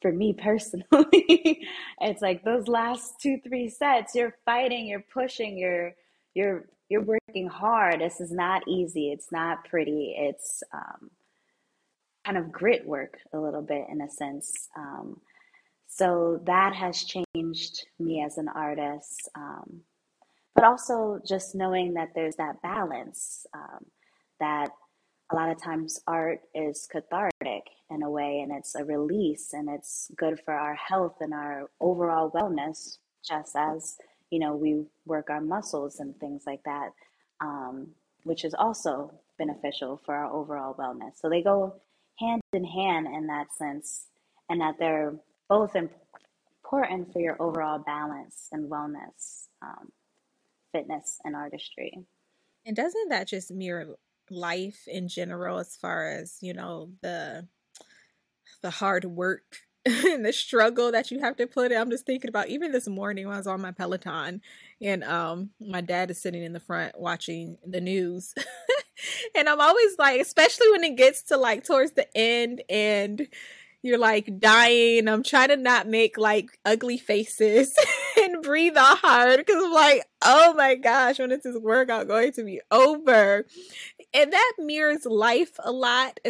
for 0.01 0.11
me 0.13 0.33
personally, 0.33 0.87
it's 2.01 2.23
like 2.23 2.43
those 2.43 2.69
last 2.69 3.15
two, 3.21 3.39
three 3.47 3.69
sets, 3.69 4.15
you're 4.15 4.35
fighting, 4.45 4.87
you're 4.87 5.05
pushing, 5.13 5.59
you're 5.59 5.93
you're 6.35 6.65
you're 6.93 7.01
working 7.01 7.49
hard. 7.49 8.03
This 8.03 8.21
is 8.21 8.31
not 8.31 8.69
easy. 8.69 9.11
It's 9.13 9.33
not 9.33 9.65
pretty. 9.65 10.15
It's 10.15 10.63
um, 10.75 11.11
kind 12.27 12.37
of 12.37 12.53
grit 12.53 12.87
work 12.87 13.17
a 13.33 13.39
little 13.39 13.63
bit 13.63 13.87
in 13.91 14.03
a 14.03 14.11
sense. 14.11 14.69
Um, 14.77 15.19
so 15.87 16.39
that 16.45 16.75
has 16.75 17.05
changed 17.05 17.87
me 17.99 18.23
as 18.23 18.37
an 18.37 18.49
artist. 18.55 19.31
Um, 19.35 19.81
but 20.55 20.65
also 20.65 21.19
just 21.27 21.55
knowing 21.55 21.95
that 21.95 22.11
there's 22.15 22.37
that 22.37 22.61
balance 22.61 23.47
um, 23.55 23.87
that 24.39 24.69
a 25.31 25.35
lot 25.35 25.49
of 25.49 25.63
times 25.63 25.99
art 26.07 26.41
is 26.55 26.87
cathartic 26.93 27.65
in 27.91 28.03
a 28.03 28.11
way 28.11 28.41
and 28.41 28.53
it's 28.53 28.75
a 28.75 28.85
release 28.85 29.55
and 29.55 29.71
it's 29.71 30.11
good 30.19 30.39
for 30.45 30.53
our 30.53 30.75
health 30.75 31.17
and 31.23 31.33
our 31.33 31.71
overall 31.81 32.31
wellness 32.31 32.99
just 33.27 33.57
as 33.57 33.97
you 34.33 34.41
know 34.41 34.57
we 34.57 34.85
work 35.07 35.31
our 35.31 35.41
muscles 35.41 36.01
and 36.01 36.19
things 36.19 36.43
like 36.47 36.63
that 36.65 36.91
um, 37.41 37.87
which 38.25 38.45
is 38.45 38.55
also 38.55 39.13
beneficial 39.39 40.01
for 40.05 40.15
our 40.15 40.33
overall 40.33 40.75
wellness 40.75 41.13
so 41.21 41.29
they 41.29 41.43
go 41.43 41.75
hand 42.19 42.41
in 42.53 42.65
hand 42.65 43.07
in 43.07 43.27
that 43.29 43.53
sense 43.53 44.07
and 44.49 44.61
that 44.61 44.75
they're 44.79 45.15
both 45.49 45.77
important 45.77 47.13
for 47.13 47.21
your 47.21 47.41
overall 47.41 47.79
balance 47.79 48.49
and 48.53 48.71
wellness 48.71 49.49
um, 49.63 49.91
fitness 50.73 51.19
and 51.25 51.37
artistry. 51.37 51.99
And 52.67 52.75
doesn't 52.75 53.09
that 53.11 53.29
just 53.29 53.51
mirror 53.51 53.97
life 54.31 54.85
in 54.87 55.09
general 55.09 55.59
as 55.59 55.77
far 55.77 56.09
as, 56.09 56.39
you 56.41 56.55
know, 56.55 56.91
the 57.03 57.47
the 58.63 58.71
hard 58.71 59.05
work 59.05 59.57
and 59.87 60.25
the 60.25 60.33
struggle 60.33 60.93
that 60.93 61.11
you 61.11 61.21
have 61.21 61.37
to 61.37 61.47
put 61.47 61.73
in. 61.73 61.79
I'm 61.79 61.91
just 61.91 62.07
thinking 62.07 62.29
about 62.29 62.49
even 62.49 62.71
this 62.71 62.87
morning 62.87 63.27
when 63.27 63.35
I 63.35 63.39
was 63.39 63.47
on 63.49 63.61
my 63.61 63.73
Peloton 63.73 64.41
and 64.81 65.03
um 65.05 65.51
my 65.61 65.81
dad 65.81 66.11
is 66.11 66.23
sitting 66.23 66.43
in 66.43 66.53
the 66.53 66.61
front 66.61 66.99
watching 66.99 67.59
the 67.67 67.81
news. 67.81 68.33
and 69.37 69.49
I'm 69.49 69.61
always 69.61 69.99
like, 69.99 70.21
especially 70.21 70.71
when 70.71 70.85
it 70.85 70.97
gets 70.97 71.23
to 71.25 71.37
like 71.37 71.65
towards 71.65 71.93
the 71.93 72.07
end 72.17 72.63
and 72.69 73.27
you're 73.83 73.99
like 73.99 74.39
dying. 74.39 75.09
I'm 75.09 75.23
trying 75.25 75.49
to 75.49 75.57
not 75.57 75.89
make 75.89 76.17
like 76.17 76.51
ugly 76.65 76.99
faces 76.99 77.75
and 78.21 78.43
breathe 78.43 78.77
hard 78.77 79.39
because 79.39 79.63
I'm 79.63 79.73
like, 79.73 80.05
oh 80.23 80.55
my 80.55 80.77
gosh, 80.77 81.19
when 81.19 81.33
is 81.33 81.43
this 81.43 81.59
workout 81.59 82.07
going 82.07 82.33
to 82.33 82.45
be 82.45 82.61
over? 82.71 83.45
And 84.15 84.33
that 84.33 84.53
mirrors 84.59 85.05
life 85.05 85.53
a 85.59 85.73
lot, 85.73 86.21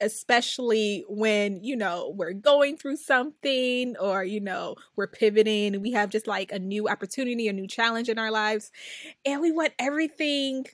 especially 0.00 1.04
when, 1.08 1.62
you 1.62 1.76
know, 1.76 2.14
we're 2.16 2.32
going 2.32 2.78
through 2.78 2.96
something 2.96 3.96
or, 3.98 4.24
you 4.24 4.40
know, 4.40 4.76
we're 4.96 5.08
pivoting 5.08 5.80
we 5.82 5.92
have 5.92 6.10
just 6.10 6.26
like 6.26 6.52
a 6.52 6.58
new 6.58 6.88
opportunity, 6.88 7.48
a 7.48 7.52
new 7.52 7.66
challenge 7.66 8.08
in 8.08 8.18
our 8.18 8.30
lives. 8.30 8.70
And 9.26 9.42
we 9.42 9.52
want 9.52 9.72
everything 9.78 10.64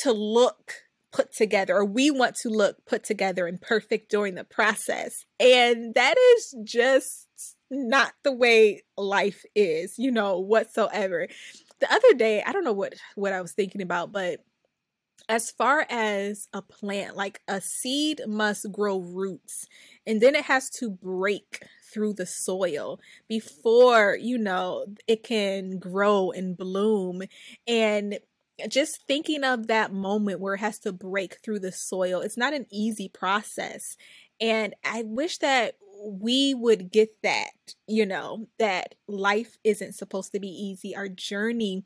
to 0.00 0.12
look 0.12 0.85
put 1.16 1.32
together 1.32 1.74
or 1.74 1.84
we 1.84 2.10
want 2.10 2.36
to 2.36 2.50
look 2.50 2.84
put 2.84 3.02
together 3.02 3.46
and 3.46 3.58
perfect 3.60 4.10
during 4.10 4.34
the 4.34 4.44
process. 4.44 5.24
And 5.40 5.94
that 5.94 6.14
is 6.36 6.54
just 6.62 7.26
not 7.70 8.12
the 8.22 8.32
way 8.32 8.82
life 8.98 9.42
is, 9.54 9.94
you 9.98 10.10
know, 10.10 10.38
whatsoever. 10.38 11.26
The 11.80 11.92
other 11.92 12.14
day, 12.14 12.42
I 12.46 12.52
don't 12.52 12.64
know 12.64 12.74
what 12.74 12.94
what 13.14 13.32
I 13.32 13.40
was 13.40 13.52
thinking 13.52 13.80
about, 13.80 14.12
but 14.12 14.44
as 15.28 15.50
far 15.50 15.86
as 15.88 16.48
a 16.52 16.60
plant, 16.60 17.16
like 17.16 17.40
a 17.48 17.62
seed 17.62 18.20
must 18.28 18.70
grow 18.70 18.98
roots 18.98 19.66
and 20.06 20.20
then 20.20 20.34
it 20.34 20.44
has 20.44 20.68
to 20.70 20.90
break 20.90 21.62
through 21.92 22.12
the 22.12 22.26
soil 22.26 23.00
before, 23.26 24.18
you 24.20 24.36
know, 24.36 24.84
it 25.08 25.22
can 25.24 25.78
grow 25.78 26.30
and 26.30 26.56
bloom. 26.56 27.22
And 27.66 28.18
just 28.68 29.06
thinking 29.06 29.44
of 29.44 29.66
that 29.66 29.92
moment 29.92 30.40
where 30.40 30.54
it 30.54 30.60
has 30.60 30.78
to 30.80 30.92
break 30.92 31.38
through 31.42 31.60
the 31.60 31.72
soil, 31.72 32.20
it's 32.20 32.36
not 32.36 32.54
an 32.54 32.66
easy 32.70 33.08
process. 33.08 33.96
And 34.40 34.74
I 34.84 35.02
wish 35.04 35.38
that 35.38 35.74
we 36.04 36.54
would 36.54 36.90
get 36.90 37.08
that, 37.22 37.74
you 37.86 38.06
know, 38.06 38.48
that 38.58 38.94
life 39.08 39.56
isn't 39.64 39.94
supposed 39.94 40.32
to 40.32 40.40
be 40.40 40.48
easy. 40.48 40.94
Our 40.94 41.08
journey 41.08 41.84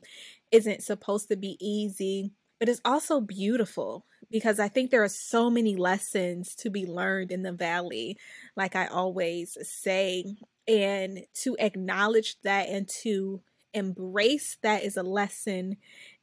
isn't 0.51 0.83
supposed 0.83 1.29
to 1.29 1.37
be 1.37 1.57
easy, 1.59 2.31
but 2.59 2.69
it's 2.69 2.81
also 2.83 3.21
beautiful 3.21 4.05
because 4.29 4.59
I 4.59 4.67
think 4.67 4.91
there 4.91 5.03
are 5.03 5.09
so 5.09 5.49
many 5.49 5.75
lessons 5.75 6.55
to 6.55 6.69
be 6.69 6.85
learned 6.85 7.31
in 7.31 7.43
the 7.43 7.51
valley, 7.51 8.17
like 8.55 8.75
I 8.75 8.87
always 8.87 9.57
say. 9.61 10.25
And 10.67 11.21
to 11.41 11.55
acknowledge 11.59 12.39
that 12.43 12.69
and 12.69 12.87
to 13.01 13.41
embrace 13.73 14.57
that 14.61 14.83
is 14.83 14.97
a 14.97 15.03
lesson 15.03 15.77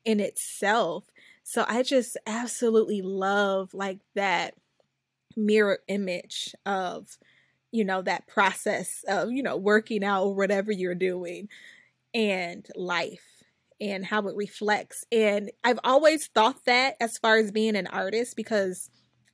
in 0.05 0.21
itself. 0.21 1.05
So 1.43 1.65
I 1.69 1.83
just 1.83 2.17
absolutely 2.27 3.03
love 3.03 3.75
like 3.75 4.01
that 4.15 4.55
mirror 5.37 5.79
image 5.89 6.55
of 6.67 7.17
you 7.71 7.85
know 7.85 8.03
that 8.03 8.27
process 8.27 9.05
of 9.09 9.31
you 9.31 9.43
know 9.43 9.57
working 9.57 10.03
out 10.03 10.25
or 10.25 10.35
whatever 10.35 10.73
you're 10.73 10.95
doing 10.95 11.49
and 12.15 12.67
life 12.75 13.45
and 13.81 14.05
how 14.05 14.27
it 14.27 14.35
reflects 14.35 15.05
and 15.13 15.51
i've 15.63 15.79
always 15.85 16.27
thought 16.29 16.65
that 16.65 16.97
as 17.01 17.19
far 17.19 17.37
as 17.37 17.53
being 17.53 17.77
an 17.77 17.87
artist 17.87 18.35
because 18.37 18.91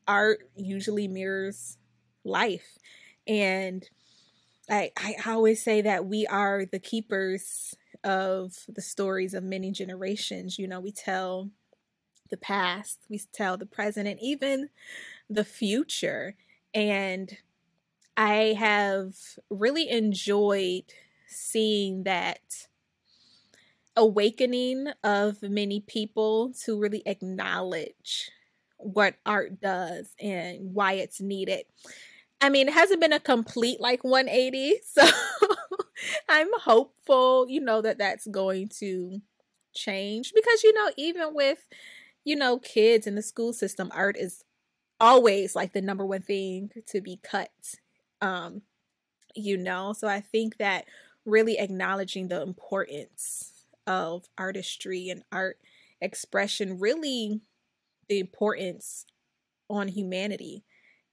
art 0.06 0.40
usually 0.56 1.08
mirrors 1.08 1.78
life 2.24 2.78
and 3.26 3.88
I, 4.70 4.92
I 4.96 5.16
always 5.26 5.62
say 5.62 5.82
that 5.82 6.06
we 6.06 6.26
are 6.26 6.64
the 6.64 6.78
keepers 6.78 7.74
of 8.04 8.52
the 8.68 8.82
stories 8.82 9.34
of 9.34 9.42
many 9.42 9.70
generations. 9.72 10.58
You 10.58 10.68
know, 10.68 10.80
we 10.80 10.92
tell 10.92 11.50
the 12.30 12.36
past, 12.36 13.00
we 13.08 13.20
tell 13.32 13.56
the 13.56 13.66
present, 13.66 14.08
and 14.08 14.20
even 14.20 14.68
the 15.28 15.44
future. 15.44 16.36
And 16.72 17.36
I 18.16 18.54
have 18.58 19.14
really 19.50 19.88
enjoyed 19.88 20.84
seeing 21.26 22.04
that 22.04 22.68
awakening 23.96 24.88
of 25.02 25.42
many 25.42 25.80
people 25.80 26.52
to 26.64 26.78
really 26.78 27.02
acknowledge 27.06 28.30
what 28.78 29.14
art 29.24 29.60
does 29.60 30.14
and 30.20 30.74
why 30.74 30.94
it's 30.94 31.20
needed. 31.20 31.64
I 32.40 32.50
mean, 32.50 32.68
it 32.68 32.74
hasn't 32.74 33.00
been 33.00 33.12
a 33.12 33.20
complete 33.20 33.80
like 33.80 34.04
180, 34.04 34.80
so 34.84 35.02
I'm 36.28 36.48
hopeful, 36.60 37.46
you 37.48 37.60
know, 37.60 37.80
that 37.82 37.98
that's 37.98 38.26
going 38.26 38.68
to 38.80 39.20
change 39.74 40.32
because, 40.34 40.62
you 40.62 40.72
know, 40.72 40.90
even 40.96 41.34
with, 41.34 41.66
you 42.24 42.36
know, 42.36 42.58
kids 42.58 43.06
in 43.06 43.14
the 43.14 43.22
school 43.22 43.52
system, 43.52 43.90
art 43.94 44.16
is 44.18 44.44
always 45.00 45.56
like 45.56 45.72
the 45.72 45.82
number 45.82 46.06
one 46.06 46.22
thing 46.22 46.70
to 46.88 47.00
be 47.00 47.20
cut. 47.22 47.50
Um, 48.20 48.62
you 49.34 49.56
know, 49.56 49.92
so 49.92 50.08
I 50.08 50.20
think 50.20 50.58
that 50.58 50.86
really 51.26 51.58
acknowledging 51.58 52.28
the 52.28 52.42
importance 52.42 53.66
of 53.86 54.28
artistry 54.38 55.10
and 55.10 55.24
art 55.32 55.58
expression, 56.00 56.78
really 56.80 57.40
the 58.08 58.18
importance 58.20 59.06
on 59.70 59.88
humanity 59.88 60.64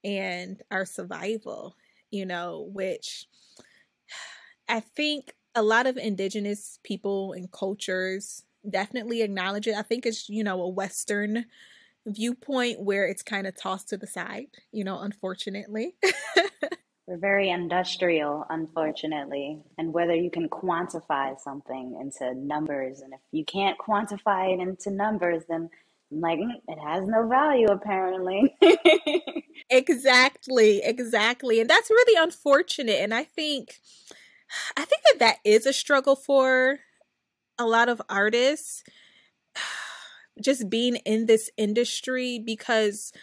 and 0.04 0.62
our 0.72 0.86
survival, 0.86 1.76
you 2.12 2.26
know, 2.26 2.70
which 2.74 3.28
I 4.72 4.80
think 4.80 5.34
a 5.54 5.62
lot 5.62 5.86
of 5.86 5.98
indigenous 5.98 6.80
people 6.84 7.34
and 7.34 7.52
cultures 7.52 8.44
definitely 8.68 9.22
acknowledge 9.22 9.68
it. 9.68 9.76
I 9.76 9.82
think 9.82 10.06
it's, 10.06 10.30
you 10.30 10.46
know, 10.46 10.62
a 10.62 10.70
Western 10.70 11.46
viewpoint 12.06 12.80
where 12.80 13.06
it's 13.06 13.22
kind 13.22 13.46
of 13.46 13.56
tossed 13.56 13.90
to 13.90 13.98
the 13.98 14.08
side, 14.08 14.48
you 14.72 14.86
know, 14.86 15.00
unfortunately. 15.00 15.96
We're 17.08 17.18
very 17.18 17.50
industrial, 17.50 18.46
unfortunately. 18.50 19.62
And 19.78 19.92
whether 19.92 20.16
you 20.16 20.32
can 20.32 20.48
quantify 20.48 21.38
something 21.38 21.98
into 22.00 22.34
numbers, 22.34 23.02
and 23.02 23.14
if 23.14 23.20
you 23.34 23.44
can't 23.44 23.78
quantify 23.78 24.54
it 24.54 24.62
into 24.62 24.90
numbers, 24.90 25.44
then 25.50 25.70
like 26.12 26.40
mm, 26.40 26.52
it 26.68 26.78
has 26.80 27.06
no 27.08 27.28
value 27.28 27.68
apparently. 27.68 28.56
exactly, 29.70 30.82
exactly. 30.84 31.60
And 31.60 31.70
that's 31.70 31.90
really 31.90 32.24
unfortunate. 32.24 33.02
And 33.02 33.14
I 33.14 33.26
think 33.26 33.82
I 34.78 34.86
think 34.86 35.02
that 35.06 35.20
that 35.20 35.38
is 35.46 35.66
a 35.66 35.74
struggle 35.74 36.16
for 36.16 36.80
a 37.60 37.66
lot 37.66 37.90
of 37.90 38.02
artists 38.10 38.84
just 40.44 40.70
being 40.70 40.98
in 40.98 41.26
this 41.28 41.50
industry 41.58 42.40
because 42.40 43.14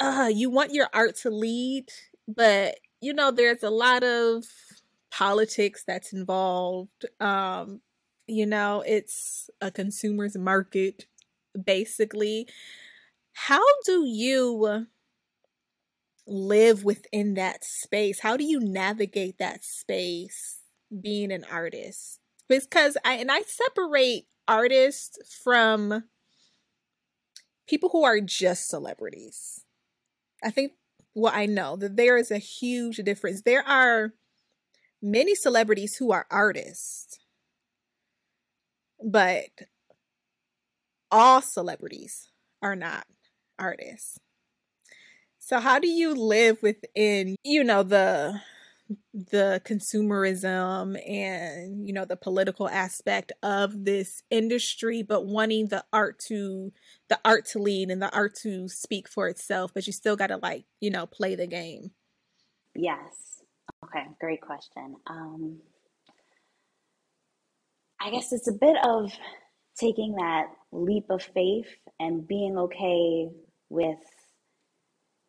uh 0.00 0.30
you 0.34 0.50
want 0.50 0.72
your 0.74 0.88
art 0.94 1.16
to 1.16 1.30
lead, 1.30 1.86
but 2.28 2.76
you 3.00 3.14
know 3.14 3.30
there's 3.30 3.62
a 3.64 3.70
lot 3.70 4.04
of 4.04 4.44
politics 5.10 5.84
that's 5.86 6.12
involved. 6.12 7.06
Um 7.20 7.80
you 8.28 8.46
know, 8.46 8.82
it's 8.86 9.50
a 9.60 9.70
consumer's 9.70 10.36
market 10.36 11.06
basically. 11.64 12.48
How 13.34 13.62
do 13.86 14.04
you 14.06 14.86
live 16.26 16.84
within 16.84 17.34
that 17.34 17.64
space? 17.64 18.20
How 18.20 18.36
do 18.36 18.44
you 18.44 18.60
navigate 18.60 19.38
that 19.38 19.64
space 19.64 20.58
being 21.02 21.32
an 21.32 21.44
artist? 21.50 22.20
Because 22.48 22.96
I 23.04 23.14
and 23.14 23.30
I 23.30 23.42
separate 23.42 24.26
artists 24.46 25.18
from 25.42 26.04
people 27.66 27.88
who 27.90 28.04
are 28.04 28.20
just 28.20 28.68
celebrities. 28.68 29.60
I 30.42 30.50
think 30.50 30.72
well, 31.14 31.32
I 31.34 31.46
know 31.46 31.76
that 31.76 31.96
there 31.96 32.16
is 32.16 32.30
a 32.30 32.38
huge 32.38 32.96
difference. 32.96 33.42
There 33.42 33.66
are 33.66 34.14
many 35.00 35.34
celebrities 35.34 35.96
who 35.96 36.10
are 36.10 36.26
artists, 36.30 37.18
but 39.02 39.48
all 41.10 41.40
celebrities 41.40 42.30
are 42.62 42.74
not 42.74 43.06
artists. 43.58 44.18
So 45.46 45.60
how 45.60 45.78
do 45.78 45.88
you 45.88 46.14
live 46.14 46.62
within, 46.62 47.36
you 47.44 47.62
know, 47.64 47.82
the 47.82 48.40
the 49.12 49.60
consumerism 49.64 50.96
and 51.08 51.86
you 51.86 51.92
know 51.92 52.04
the 52.04 52.16
political 52.16 52.68
aspect 52.68 53.32
of 53.42 53.86
this 53.86 54.22
industry 54.30 55.02
but 55.02 55.24
wanting 55.24 55.68
the 55.68 55.82
art 55.90 56.18
to 56.18 56.70
the 57.08 57.18
art 57.24 57.46
to 57.46 57.58
lead 57.58 57.90
and 57.90 58.02
the 58.02 58.14
art 58.14 58.34
to 58.34 58.68
speak 58.68 59.08
for 59.08 59.26
itself 59.26 59.72
but 59.72 59.86
you 59.86 59.92
still 59.92 60.16
got 60.16 60.26
to 60.26 60.36
like 60.36 60.64
you 60.80 60.90
know 60.90 61.06
play 61.06 61.34
the 61.34 61.46
game? 61.46 61.92
Yes. 62.74 63.42
Okay 63.84 64.06
great 64.20 64.40
question. 64.40 64.96
Um 65.06 65.60
i 68.00 68.10
guess 68.10 68.32
it's 68.32 68.48
a 68.48 68.52
bit 68.52 68.76
of 68.84 69.12
taking 69.78 70.14
that 70.14 70.46
leap 70.72 71.04
of 71.10 71.22
faith 71.22 71.68
and 72.00 72.26
being 72.26 72.56
okay 72.58 73.28
with 73.70 73.98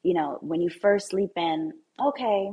you 0.06 0.14
know, 0.14 0.38
when 0.42 0.62
you 0.62 0.70
first 0.70 1.14
leap 1.14 1.32
in, 1.36 1.74
okay, 2.00 2.52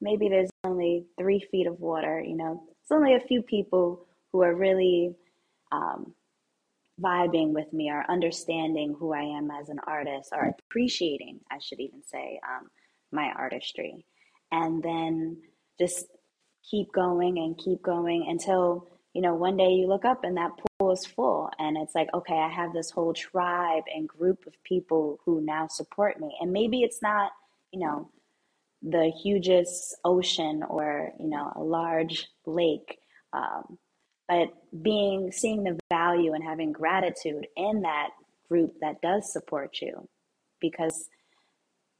maybe 0.00 0.30
there's 0.30 0.48
only 0.64 1.04
three 1.18 1.46
feet 1.50 1.66
of 1.66 1.78
water, 1.78 2.18
you 2.26 2.34
know, 2.34 2.64
it's 2.80 2.90
only 2.90 3.14
a 3.14 3.20
few 3.20 3.42
people 3.42 4.06
who 4.32 4.42
are 4.42 4.54
really 4.54 5.14
um, 5.70 6.14
vibing 6.98 7.52
with 7.52 7.70
me 7.74 7.90
or 7.90 8.06
understanding 8.08 8.96
who 8.98 9.12
I 9.12 9.20
am 9.20 9.50
as 9.50 9.68
an 9.68 9.80
artist 9.86 10.30
or 10.32 10.54
appreciating, 10.70 11.40
I 11.52 11.58
should 11.58 11.78
even 11.78 12.02
say, 12.02 12.40
um, 12.48 12.68
my 13.12 13.30
artistry. 13.36 14.06
And 14.50 14.82
then 14.82 15.42
just 15.78 16.06
keep 16.70 16.90
going 16.94 17.36
and 17.36 17.58
keep 17.58 17.82
going 17.82 18.28
until, 18.30 18.88
you 19.14 19.22
know, 19.22 19.34
one 19.34 19.56
day 19.56 19.70
you 19.70 19.86
look 19.86 20.04
up 20.04 20.24
and 20.24 20.36
that 20.36 20.50
pool 20.78 20.92
is 20.92 21.06
full 21.06 21.48
and 21.58 21.76
it's 21.76 21.94
like 21.94 22.08
okay 22.12 22.34
i 22.34 22.48
have 22.48 22.72
this 22.72 22.90
whole 22.90 23.14
tribe 23.14 23.84
and 23.94 24.08
group 24.08 24.46
of 24.46 24.52
people 24.64 25.18
who 25.24 25.40
now 25.40 25.66
support 25.68 26.20
me. 26.20 26.36
And 26.40 26.52
maybe 26.52 26.82
it's 26.82 27.00
not 27.00 27.32
you 27.72 27.80
know 27.80 28.10
the 28.82 29.10
hugest 29.22 29.96
ocean 30.04 30.62
or 30.68 31.12
you 31.18 31.28
know 31.28 31.52
a 31.56 31.62
large 31.62 32.28
lake 32.44 32.98
um, 33.32 33.78
but 34.28 34.52
being 34.82 35.32
seeing 35.32 35.64
the 35.64 35.78
value 35.90 36.34
and 36.34 36.44
having 36.44 36.72
gratitude 36.72 37.46
in 37.56 37.82
that 37.82 38.10
group 38.48 38.74
that 38.80 39.00
does 39.00 39.32
support 39.32 39.78
you 39.80 40.08
because 40.60 41.08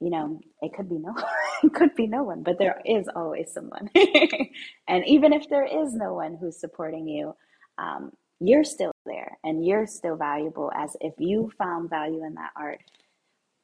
you 0.05 0.11
know 0.11 0.39
it 0.61 0.71
could 0.75 0.87
be 0.87 0.99
no 0.99 1.15
it 1.63 1.73
could 1.73 1.93
be 1.95 2.05
no 2.05 2.21
one 2.23 2.43
but 2.43 2.59
there 2.59 2.79
is 2.85 3.07
always 3.15 3.51
someone. 3.51 3.89
And 4.87 5.03
even 5.07 5.33
if 5.33 5.49
there 5.49 5.65
is 5.65 5.95
no 5.95 6.13
one 6.13 6.37
who's 6.39 6.59
supporting 6.59 7.07
you 7.07 7.35
um, 7.79 8.11
you're 8.39 8.63
still 8.63 8.91
there 9.07 9.37
and 9.43 9.65
you're 9.65 9.87
still 9.87 10.15
valuable 10.15 10.71
as 10.75 10.95
if 11.01 11.13
you 11.17 11.51
found 11.57 11.89
value 11.89 12.23
in 12.23 12.35
that 12.35 12.51
art. 12.55 12.81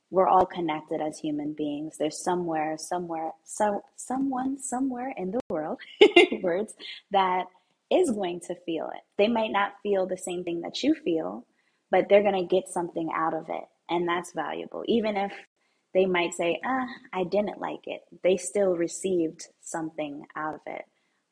We're 0.09 0.27
all 0.27 0.45
connected 0.45 0.99
as 0.99 1.19
human 1.19 1.53
beings. 1.53 1.95
There's 1.99 2.23
somewhere 2.23 2.75
somewhere 2.77 3.31
so 3.43 3.83
someone 3.95 4.57
somewhere 4.59 5.13
in 5.15 5.31
the 5.31 5.39
world 5.49 5.79
words 6.41 6.73
that 7.11 7.45
is 7.91 8.09
going 8.09 8.39
to 8.47 8.55
feel 8.65 8.89
it. 8.95 9.01
They 9.19 9.27
might 9.27 9.51
not 9.51 9.73
feel 9.83 10.07
the 10.07 10.17
same 10.17 10.43
thing 10.43 10.61
that 10.61 10.81
you 10.81 10.95
feel 10.95 11.45
but 11.91 12.07
they're 12.09 12.23
going 12.23 12.47
to 12.47 12.55
get 12.55 12.69
something 12.69 13.09
out 13.15 13.35
of 13.35 13.45
it 13.49 13.65
and 13.89 14.07
that's 14.07 14.31
valuable. 14.33 14.83
Even 14.87 15.17
if 15.17 15.33
they 15.93 16.05
might 16.05 16.33
say 16.33 16.59
ah 16.65 16.87
i 17.13 17.23
didn't 17.23 17.59
like 17.59 17.85
it 17.85 18.01
they 18.23 18.37
still 18.37 18.75
received 18.75 19.47
something 19.61 20.23
out 20.35 20.55
of 20.55 20.61
it 20.65 20.83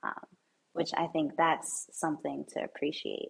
um, 0.04 0.26
which 0.74 0.92
I 0.96 1.08
think 1.08 1.34
that's 1.38 1.88
something 1.92 2.46
to 2.54 2.64
appreciate. 2.64 3.30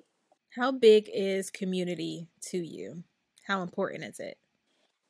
How 0.56 0.72
big 0.72 1.10
is 1.14 1.50
community 1.50 2.28
to 2.50 2.58
you? 2.58 3.04
How 3.48 3.62
important 3.62 4.04
is 4.04 4.20
it? 4.20 4.38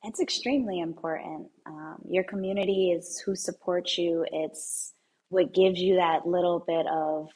It's 0.04 0.20
extremely 0.20 0.80
important. 0.80 1.48
Um, 1.66 1.98
your 2.08 2.24
community 2.24 2.92
is 2.92 3.22
who 3.24 3.36
supports 3.36 3.98
you. 3.98 4.24
It's 4.32 4.94
what 5.28 5.52
gives 5.52 5.78
you 5.78 5.96
that 5.96 6.26
little 6.26 6.64
bit 6.66 6.86
of, 6.90 7.28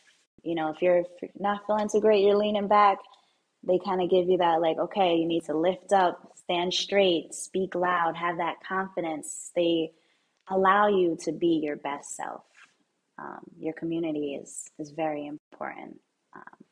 you 0.43 0.55
know, 0.55 0.71
if 0.71 0.81
you're 0.81 1.05
not 1.39 1.67
feeling 1.67 1.89
too 1.91 2.01
great, 2.01 2.25
you're 2.25 2.37
leaning 2.37 2.69
back. 2.69 2.99
They 3.67 3.79
kind 3.85 4.01
of 4.01 4.11
give 4.11 4.29
you 4.29 4.39
that, 4.39 4.61
like, 4.61 4.79
okay, 4.79 5.17
you 5.17 5.27
need 5.27 5.45
to 5.45 5.57
lift 5.57 5.93
up, 5.93 6.33
stand 6.45 6.73
straight, 6.73 7.35
speak 7.35 7.75
loud, 7.75 8.17
have 8.17 8.39
that 8.39 8.57
confidence. 8.67 9.51
They 9.55 9.93
allow 10.49 10.89
you 10.89 11.17
to 11.23 11.33
be 11.33 11.61
your 11.63 11.77
best 11.77 12.17
self. 12.17 12.45
Um, 13.19 13.41
your 13.59 13.75
community 13.75 14.35
is 14.35 14.65
is 14.79 14.91
very 14.91 15.27
important. 15.27 16.01
Um, 16.35 16.65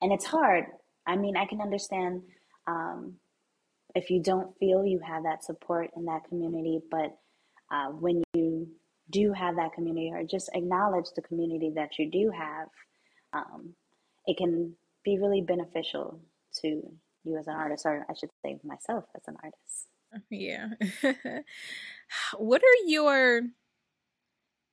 and 0.00 0.12
it's 0.12 0.24
hard. 0.24 0.66
I 1.06 1.16
mean 1.16 1.36
i 1.36 1.44
can 1.46 1.60
understand 1.60 2.22
um, 2.66 3.14
if 3.94 4.10
you 4.10 4.22
don't 4.22 4.56
feel 4.58 4.84
you 4.84 5.00
have 5.00 5.24
that 5.24 5.44
support 5.44 5.90
in 5.96 6.04
that 6.04 6.24
community 6.28 6.80
but 6.90 7.16
uh, 7.72 7.88
when 7.88 8.22
you 8.34 8.68
do 9.10 9.32
have 9.32 9.56
that 9.56 9.72
community 9.72 10.10
or 10.12 10.22
just 10.22 10.50
acknowledge 10.54 11.06
the 11.16 11.22
community 11.22 11.72
that 11.74 11.98
you 11.98 12.10
do 12.10 12.30
have 12.30 12.68
um, 13.32 13.74
it 14.26 14.36
can 14.36 14.72
be 15.04 15.18
really 15.18 15.40
beneficial 15.40 16.20
to 16.60 16.82
you 17.24 17.36
as 17.36 17.46
an 17.46 17.54
artist 17.54 17.84
or 17.86 18.06
i 18.08 18.14
should 18.14 18.30
say 18.44 18.58
myself 18.64 19.04
as 19.16 19.22
an 19.26 19.36
artist 19.42 19.86
yeah 20.30 20.68
what 22.38 22.62
are 22.62 22.86
your 22.86 23.42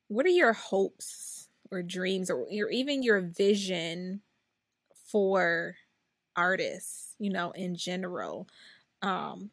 what 0.08 0.26
are 0.26 0.30
your 0.30 0.54
hopes 0.54 1.50
or 1.72 1.84
dreams 1.84 2.30
or 2.30 2.46
your, 2.50 2.70
even 2.70 3.04
your 3.04 3.22
vision 3.22 4.22
for 5.12 5.76
artists, 6.36 7.16
you 7.20 7.30
know, 7.30 7.52
in 7.52 7.76
general? 7.76 8.48
Um 9.02 9.52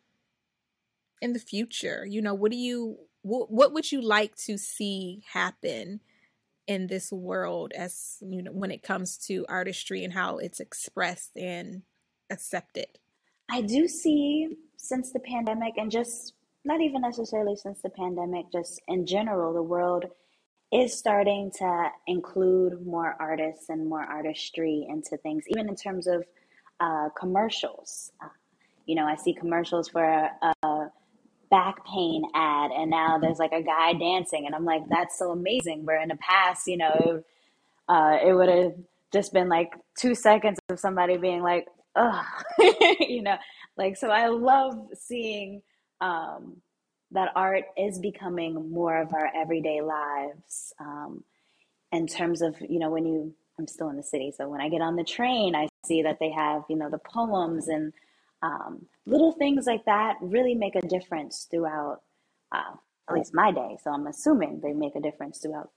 in 1.21 1.33
the 1.33 1.39
future, 1.39 2.05
you 2.07 2.21
know, 2.21 2.35
what 2.35 2.51
do 2.51 2.57
you 2.57 2.99
what, 3.23 3.51
what 3.51 3.73
would 3.73 3.91
you 3.91 4.03
like 4.03 4.37
to 4.37 4.59
see 4.59 5.23
happen 5.33 6.01
in 6.67 6.87
this 6.87 7.11
world 7.13 7.73
as 7.77 8.19
you 8.23 8.43
know 8.43 8.53
when 8.53 8.71
it 8.71 8.83
comes 8.83 9.19
to 9.19 9.45
artistry 9.49 10.03
and 10.05 10.13
how 10.13 10.39
it's 10.39 10.61
expressed 10.61 11.37
and 11.37 11.83
accepted? 12.31 12.87
I 13.51 13.61
do 13.63 13.89
see 13.89 14.57
since 14.77 15.13
the 15.13 15.21
pandemic 15.21 15.75
and 15.77 15.91
just 15.91 16.35
not 16.65 16.81
even 16.81 17.03
necessarily 17.03 17.57
since 17.57 17.81
the 17.83 17.91
pandemic, 17.91 18.47
just 18.51 18.81
in 18.89 19.07
general, 19.07 19.53
the 19.53 19.63
world 19.63 20.07
is 20.73 20.97
starting 20.97 21.51
to 21.59 21.91
include 22.07 22.85
more 22.87 23.17
artists 23.21 23.69
and 23.69 23.89
more 23.89 24.03
artistry 24.03 24.87
into 24.89 25.17
things, 25.19 25.45
even 25.49 25.69
in 25.69 25.77
terms 25.77 26.07
of 26.07 26.25
uh, 26.81 27.09
commercials. 27.19 28.13
Uh, 28.23 28.29
you 28.87 28.95
know, 28.95 29.05
I 29.05 29.17
see 29.17 29.35
commercials 29.35 29.89
for 29.89 30.05
a, 30.05 30.31
a 30.63 30.89
back 31.51 31.85
pain 31.87 32.25
ad 32.35 32.71
and 32.73 32.91
now 32.91 33.19
there's 33.19 33.39
like 33.39 33.53
a 33.53 33.63
guy 33.63 33.93
dancing 33.93 34.45
and 34.47 34.57
i'm 34.57 34.65
like 34.65 34.83
that's 34.89 35.17
so 35.17 35.31
amazing 35.31 35.85
where 35.85 36.01
in 36.03 36.09
the 36.09 36.17
past 36.17 36.67
you 36.67 36.77
know 36.77 37.23
uh, 37.89 38.17
it 38.27 38.33
would 38.33 38.49
have 38.49 38.73
just 39.13 39.33
been 39.33 39.49
like 39.49 39.73
two 39.97 40.15
seconds 40.15 40.59
of 40.69 40.81
somebody 40.81 41.17
being 41.17 41.43
like 41.43 41.67
ugh 41.97 42.25
you 43.01 43.23
know 43.23 43.37
like 43.77 43.97
so 43.97 44.11
i 44.11 44.29
love 44.29 44.89
seeing 44.95 45.63
um, 46.01 46.57
that 47.13 47.31
art 47.37 47.65
is 47.79 47.99
becoming 47.99 48.71
more 48.71 49.01
of 49.01 49.15
our 49.15 49.31
everyday 49.35 49.81
lives 49.81 50.75
um, 50.81 51.23
in 51.93 52.07
terms 52.07 52.43
of 52.43 52.57
you 52.61 52.79
know 52.79 52.91
when 52.91 53.07
you 53.07 53.35
i'm 53.59 53.67
still 53.67 53.89
in 53.89 53.97
the 53.97 54.03
city 54.03 54.33
so 54.37 54.49
when 54.49 54.61
i 54.61 54.69
get 54.69 54.81
on 54.81 54.97
the 54.97 55.05
train 55.05 55.55
i 55.55 55.69
see 55.87 56.03
that 56.03 56.19
they 56.21 56.31
have 56.31 56.63
you 56.69 56.77
know 56.77 56.91
the 56.91 56.99
poems 56.99 57.69
and 57.69 57.93
um, 58.43 58.85
little 59.07 59.33
things 59.33 59.67
like 59.67 59.85
that 59.87 60.17
really 60.21 60.55
make 60.55 60.75
a 60.75 60.87
difference 60.87 61.47
throughout 61.51 62.03
uh, 62.53 62.75
at 63.09 63.15
least 63.15 63.35
my 63.35 63.53
day. 63.53 63.77
So 63.83 63.91
i'm 63.91 64.07
assuming 64.07 64.61
they 64.61 64.73
make 64.73 64.97
a 64.97 65.01
difference 65.01 65.39
throughout 65.39 65.71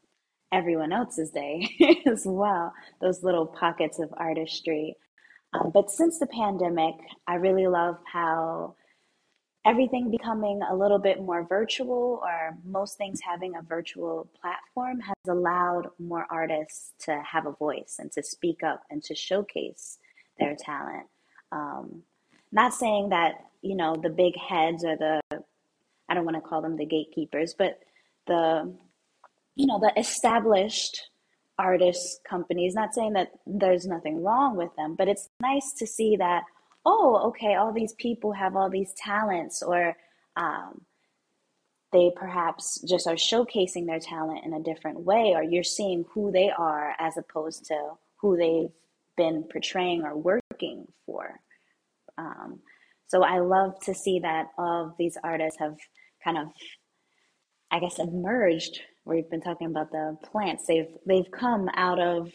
everyone 0.51 0.93
else's 0.93 1.30
day 1.32 1.69
as 2.06 2.23
well 2.25 2.73
those 3.01 3.21
little 3.23 3.45
pockets 3.45 3.99
of 3.99 4.13
artistry 4.17 4.95
um, 5.53 5.71
but 5.73 5.89
since 5.89 6.19
the 6.19 6.27
pandemic 6.27 6.95
i 7.27 7.36
really 7.36 7.67
love 7.67 7.97
how 8.12 8.75
everything 9.65 10.10
becoming 10.10 10.62
a 10.69 10.75
little 10.75 10.99
bit 10.99 11.21
more 11.21 11.45
virtual 11.45 12.21
or 12.23 12.57
most 12.63 12.97
things 12.97 13.19
having 13.21 13.55
a 13.55 13.62
virtual 13.62 14.29
platform 14.39 14.99
has 15.01 15.15
allowed 15.27 15.89
more 15.99 16.25
artists 16.31 16.93
to 16.97 17.21
have 17.21 17.45
a 17.45 17.51
voice 17.51 17.97
and 17.99 18.10
to 18.10 18.23
speak 18.23 18.63
up 18.63 18.83
and 18.89 19.03
to 19.03 19.13
showcase 19.13 19.97
their 20.39 20.55
talent. 20.55 21.05
Um, 21.51 22.03
not 22.51 22.73
saying 22.73 23.10
that 23.10 23.33
you 23.62 23.75
know 23.75 23.95
the 23.95 24.10
big 24.10 24.33
heads 24.38 24.83
or 24.83 24.95
the 24.95 25.21
i 26.10 26.13
don't 26.13 26.25
want 26.25 26.38
to 26.38 26.41
call 26.41 26.62
them 26.62 26.77
the 26.77 26.86
gatekeepers 26.86 27.53
but 27.57 27.79
the 28.27 28.73
you 29.55 29.65
know 29.65 29.79
the 29.79 29.91
established 29.99 31.10
artist 31.59 32.21
companies 32.23 32.75
not 32.75 32.93
saying 32.93 33.13
that 33.13 33.31
there's 33.45 33.87
nothing 33.87 34.23
wrong 34.23 34.55
with 34.55 34.75
them 34.75 34.95
but 34.95 35.07
it's 35.07 35.29
nice 35.41 35.73
to 35.73 35.87
see 35.87 36.15
that 36.15 36.43
oh 36.85 37.27
okay 37.27 37.55
all 37.55 37.73
these 37.73 37.93
people 37.93 38.31
have 38.31 38.55
all 38.55 38.69
these 38.69 38.93
talents 38.93 39.63
or 39.63 39.95
um, 40.35 40.81
they 41.91 42.11
perhaps 42.15 42.81
just 42.81 43.07
are 43.07 43.15
showcasing 43.15 43.85
their 43.85 43.99
talent 43.99 44.45
in 44.45 44.53
a 44.53 44.63
different 44.63 44.99
way 44.99 45.33
or 45.35 45.41
you're 45.41 45.63
seeing 45.63 46.05
who 46.13 46.31
they 46.31 46.51
are 46.51 46.93
as 46.99 47.17
opposed 47.17 47.65
to 47.65 47.91
who 48.17 48.35
they've 48.35 48.71
been 49.15 49.43
portraying 49.51 50.03
or 50.03 50.15
working 50.15 50.85
for. 51.05 51.39
Um, 52.17 52.59
so 53.07 53.23
I 53.23 53.39
love 53.39 53.79
to 53.85 53.93
see 53.93 54.19
that 54.19 54.47
all 54.57 54.87
of 54.87 54.97
these 54.97 55.17
artists 55.23 55.59
have 55.59 55.77
kind 56.23 56.37
of, 56.37 56.47
I 57.71 57.80
guess, 57.80 57.99
emerged. 57.99 58.82
Where 59.03 59.17
We've 59.17 59.30
been 59.30 59.41
talking 59.41 59.67
about 59.67 59.91
the 59.91 60.17
plants. 60.23 60.65
They've 60.67 60.93
they've 61.06 61.30
come 61.32 61.69
out 61.75 61.99
of 61.99 62.32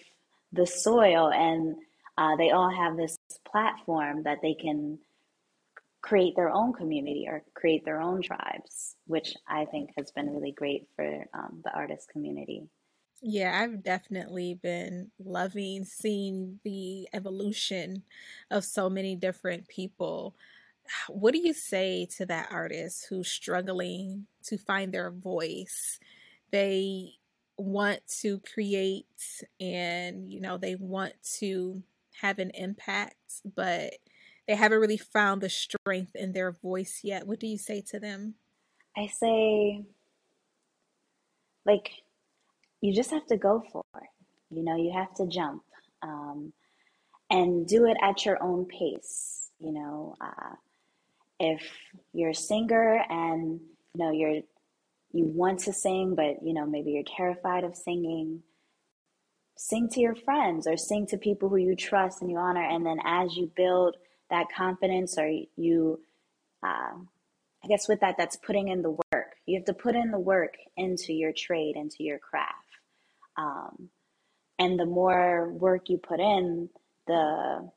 the 0.52 0.66
soil, 0.66 1.30
and 1.30 1.76
uh, 2.16 2.36
they 2.36 2.50
all 2.50 2.70
have 2.70 2.96
this 2.96 3.16
platform 3.44 4.22
that 4.24 4.38
they 4.42 4.54
can 4.54 4.98
create 6.02 6.34
their 6.34 6.50
own 6.50 6.72
community 6.72 7.26
or 7.28 7.42
create 7.54 7.84
their 7.84 8.00
own 8.00 8.20
tribes, 8.22 8.96
which 9.06 9.34
I 9.46 9.64
think 9.66 9.90
has 9.96 10.10
been 10.10 10.30
really 10.30 10.52
great 10.52 10.88
for 10.96 11.26
um, 11.32 11.60
the 11.64 11.72
artist 11.72 12.08
community. 12.10 12.64
Yeah, 13.24 13.56
I've 13.62 13.84
definitely 13.84 14.58
been 14.60 15.12
loving 15.24 15.84
seeing 15.84 16.58
the 16.64 17.08
evolution 17.14 18.02
of 18.50 18.64
so 18.64 18.90
many 18.90 19.14
different 19.14 19.68
people. 19.68 20.34
What 21.08 21.32
do 21.32 21.38
you 21.38 21.52
say 21.54 22.06
to 22.16 22.26
that 22.26 22.48
artist 22.50 23.06
who's 23.08 23.28
struggling 23.28 24.26
to 24.44 24.58
find 24.58 24.92
their 24.92 25.10
voice? 25.10 25.98
They 26.50 27.14
want 27.56 28.00
to 28.20 28.40
create 28.40 29.06
and, 29.60 30.32
you 30.32 30.40
know, 30.40 30.58
they 30.58 30.74
want 30.74 31.14
to 31.38 31.82
have 32.20 32.38
an 32.38 32.50
impact, 32.50 33.16
but 33.54 33.94
they 34.46 34.54
haven't 34.54 34.80
really 34.80 34.96
found 34.96 35.40
the 35.40 35.48
strength 35.48 36.14
in 36.14 36.32
their 36.32 36.52
voice 36.52 37.00
yet. 37.02 37.26
What 37.26 37.40
do 37.40 37.46
you 37.46 37.58
say 37.58 37.80
to 37.90 38.00
them? 38.00 38.34
I 38.96 39.06
say, 39.06 39.84
like, 41.64 41.90
you 42.80 42.92
just 42.92 43.10
have 43.10 43.26
to 43.28 43.36
go 43.36 43.62
for 43.72 43.84
it. 43.96 44.08
You 44.50 44.62
know, 44.62 44.76
you 44.76 44.92
have 44.92 45.14
to 45.14 45.26
jump 45.26 45.62
um, 46.02 46.52
and 47.30 47.66
do 47.66 47.86
it 47.86 47.96
at 48.02 48.26
your 48.26 48.42
own 48.42 48.66
pace. 48.66 49.50
You 49.58 49.72
know, 49.72 50.16
uh, 50.20 50.56
if 51.38 51.62
you're 52.12 52.30
a 52.30 52.34
singer 52.34 53.02
and 53.08 53.60
you 53.94 54.04
know 54.04 54.10
you're 54.10 54.42
you 55.12 55.24
want 55.26 55.60
to 55.60 55.72
sing, 55.72 56.14
but 56.14 56.42
you 56.42 56.54
know 56.54 56.66
maybe 56.66 56.92
you're 56.92 57.04
terrified 57.16 57.64
of 57.64 57.76
singing, 57.76 58.42
sing 59.56 59.88
to 59.90 60.00
your 60.00 60.14
friends 60.14 60.66
or 60.66 60.76
sing 60.76 61.06
to 61.08 61.18
people 61.18 61.48
who 61.48 61.56
you 61.56 61.76
trust 61.76 62.22
and 62.22 62.30
you 62.30 62.36
honor. 62.36 62.62
And 62.62 62.84
then 62.84 62.98
as 63.04 63.36
you 63.36 63.50
build 63.54 63.96
that 64.30 64.46
confidence, 64.56 65.18
or 65.18 65.30
you, 65.56 66.00
uh, 66.62 66.94
I 67.64 67.68
guess 67.68 67.88
with 67.88 68.00
that, 68.00 68.16
that's 68.16 68.36
putting 68.36 68.68
in 68.68 68.82
the 68.82 68.90
work. 68.90 69.36
You 69.46 69.58
have 69.58 69.66
to 69.66 69.74
put 69.74 69.94
in 69.94 70.10
the 70.10 70.18
work 70.18 70.54
into 70.76 71.12
your 71.12 71.32
trade, 71.36 71.76
into 71.76 72.02
your 72.02 72.18
craft. 72.18 72.56
Um, 73.36 73.90
and 74.58 74.78
the 74.78 74.86
more 74.86 75.50
work 75.52 75.88
you 75.88 75.98
put 75.98 76.20
in, 76.20 76.70
the 77.06 77.68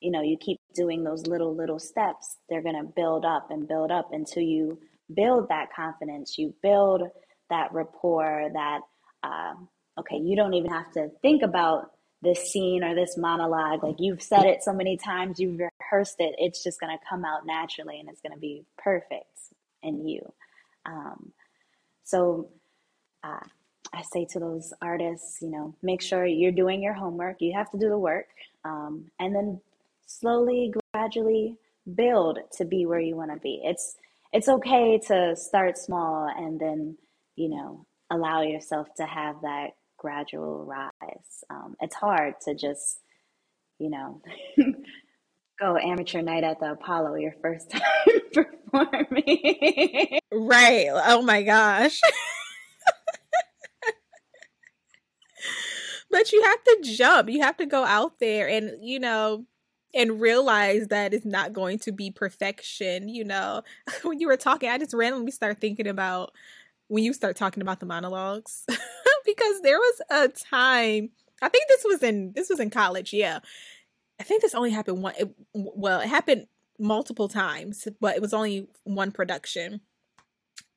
you 0.00 0.10
know 0.10 0.22
you 0.22 0.36
keep 0.40 0.59
doing 0.74 1.04
those 1.04 1.26
little 1.26 1.54
little 1.54 1.78
steps. 1.78 2.36
They're 2.48 2.62
gonna 2.62 2.84
build 2.84 3.24
up 3.24 3.50
and 3.50 3.66
build 3.66 3.90
up 3.90 4.10
until 4.12 4.42
you 4.42 4.78
build 5.14 5.48
that 5.48 5.72
confidence. 5.74 6.38
You 6.38 6.54
build 6.62 7.02
that 7.48 7.72
rapport. 7.72 8.48
That 8.52 8.80
uh, 9.22 9.54
okay, 9.98 10.16
you 10.16 10.36
don't 10.36 10.54
even 10.54 10.70
have 10.70 10.92
to 10.92 11.10
think 11.22 11.42
about 11.42 11.92
this 12.22 12.50
scene 12.52 12.84
or 12.84 12.94
this 12.94 13.16
monologue. 13.16 13.82
Like 13.82 13.96
you've 13.98 14.22
said 14.22 14.44
it 14.44 14.62
so 14.62 14.72
many 14.72 14.96
times, 14.96 15.40
you've 15.40 15.58
rehearsed 15.58 16.16
it. 16.18 16.34
It's 16.38 16.62
just 16.62 16.80
gonna 16.80 16.98
come 17.08 17.24
out 17.24 17.46
naturally, 17.46 17.98
and 18.00 18.08
it's 18.08 18.20
gonna 18.20 18.38
be 18.38 18.64
perfect 18.78 19.38
in 19.82 20.06
you. 20.06 20.20
Um, 20.86 21.32
so. 22.04 22.50
Uh, 23.22 23.40
I 23.92 24.02
say 24.02 24.24
to 24.30 24.38
those 24.38 24.72
artists, 24.80 25.42
you 25.42 25.50
know, 25.50 25.74
make 25.82 26.00
sure 26.00 26.24
you're 26.24 26.52
doing 26.52 26.80
your 26.80 26.94
homework. 26.94 27.38
You 27.40 27.52
have 27.54 27.70
to 27.72 27.78
do 27.78 27.88
the 27.88 27.98
work, 27.98 28.26
um, 28.64 29.10
and 29.18 29.34
then 29.34 29.60
slowly, 30.10 30.72
gradually 30.92 31.56
build 31.94 32.38
to 32.58 32.64
be 32.64 32.86
where 32.86 33.00
you 33.00 33.16
want 33.16 33.32
to 33.32 33.38
be. 33.38 33.60
It's 33.64 33.96
it's 34.32 34.48
okay 34.48 34.98
to 35.08 35.34
start 35.36 35.76
small 35.76 36.28
and 36.28 36.60
then, 36.60 36.96
you 37.36 37.48
know, 37.48 37.84
allow 38.10 38.42
yourself 38.42 38.86
to 38.96 39.04
have 39.04 39.40
that 39.42 39.70
gradual 39.98 40.64
rise. 40.64 41.44
Um, 41.50 41.74
it's 41.80 41.96
hard 41.96 42.34
to 42.44 42.54
just, 42.54 43.00
you 43.78 43.90
know, 43.90 44.22
go 45.60 45.76
amateur 45.76 46.22
night 46.22 46.44
at 46.44 46.60
the 46.60 46.72
Apollo 46.72 47.16
your 47.16 47.34
first 47.42 47.70
time 47.72 47.82
performing. 48.32 50.20
right. 50.32 50.86
Oh 50.90 51.22
my 51.22 51.42
gosh. 51.42 52.00
but 56.10 56.30
you 56.32 56.42
have 56.42 56.62
to 56.64 56.78
jump. 56.82 57.28
You 57.30 57.42
have 57.42 57.56
to 57.56 57.66
go 57.66 57.84
out 57.84 58.20
there 58.20 58.48
and, 58.48 58.78
you 58.80 59.00
know, 59.00 59.44
and 59.94 60.20
realize 60.20 60.88
that 60.88 61.12
it's 61.12 61.24
not 61.24 61.52
going 61.52 61.78
to 61.80 61.92
be 61.92 62.10
perfection. 62.10 63.08
You 63.08 63.24
know, 63.24 63.62
when 64.02 64.20
you 64.20 64.28
were 64.28 64.36
talking, 64.36 64.68
I 64.68 64.78
just 64.78 64.94
randomly 64.94 65.32
started 65.32 65.60
thinking 65.60 65.86
about 65.86 66.32
when 66.88 67.04
you 67.04 67.12
start 67.12 67.36
talking 67.36 67.62
about 67.62 67.80
the 67.80 67.86
monologues 67.86 68.64
because 69.24 69.60
there 69.62 69.78
was 69.78 70.02
a 70.10 70.28
time 70.28 71.10
I 71.42 71.48
think 71.48 71.68
this 71.68 71.84
was 71.84 72.02
in 72.02 72.32
this 72.34 72.48
was 72.48 72.60
in 72.60 72.70
college, 72.70 73.12
yeah. 73.12 73.40
I 74.20 74.24
think 74.24 74.42
this 74.42 74.54
only 74.54 74.70
happened 74.70 75.02
one 75.02 75.14
it, 75.18 75.30
well, 75.54 76.00
it 76.00 76.08
happened 76.08 76.46
multiple 76.78 77.28
times, 77.28 77.88
but 78.00 78.16
it 78.16 78.22
was 78.22 78.34
only 78.34 78.68
one 78.84 79.12
production. 79.12 79.80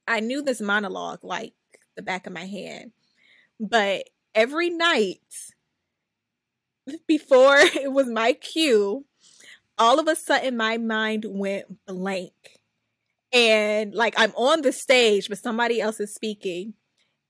I 0.08 0.20
knew 0.20 0.42
this 0.42 0.62
monologue 0.62 1.24
like 1.24 1.54
the 1.96 2.02
back 2.02 2.28
of 2.28 2.34
my 2.34 2.46
hand. 2.46 2.92
But 3.60 4.10
every 4.34 4.70
night 4.70 5.22
before 7.08 7.58
it 7.60 7.92
was 7.92 8.08
my 8.08 8.34
cue, 8.34 9.06
all 9.78 10.00
of 10.00 10.08
a 10.08 10.16
sudden 10.16 10.58
my 10.58 10.78
mind 10.78 11.26
went 11.28 11.66
blank. 11.86 12.34
And 13.32 13.96
like 13.96 14.14
I'm 14.18 14.32
on 14.36 14.62
the 14.62 14.72
stage, 14.72 15.28
but 15.28 15.40
somebody 15.40 15.82
else 15.82 16.00
is 16.00 16.14
speaking. 16.14 16.76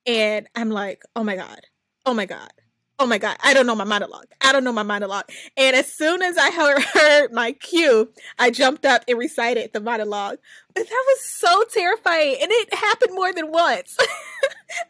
And 0.06 0.48
I'm 0.54 0.70
like, 0.70 1.04
oh 1.16 1.24
my 1.24 1.38
God, 1.38 1.62
oh 2.06 2.14
my 2.14 2.26
God, 2.26 2.52
oh 3.00 3.06
my 3.06 3.18
God, 3.18 3.38
I 3.42 3.54
don't 3.54 3.66
know 3.66 3.76
my 3.76 3.86
monologue. 3.86 4.28
I 4.42 4.52
don't 4.52 4.66
know 4.66 4.74
my 4.74 4.84
monologue. 4.84 5.30
And 5.56 5.78
as 5.78 5.90
soon 5.90 6.22
as 6.22 6.38
I 6.38 6.52
heard, 6.94 7.32
my 7.32 7.54
cue, 7.54 8.12
I 8.38 8.52
jumped 8.52 8.86
up 8.86 9.06
and 9.08 9.18
recited 9.18 9.72
the 9.72 9.80
monologue. 9.80 10.40
But 10.76 10.90
that 10.90 11.04
was 11.08 11.26
so 11.26 11.64
terrifying. 11.74 12.36
And 12.42 12.52
it 12.52 12.74
happened 12.74 13.16
more 13.16 13.32
than 13.32 13.50
once. 13.50 13.96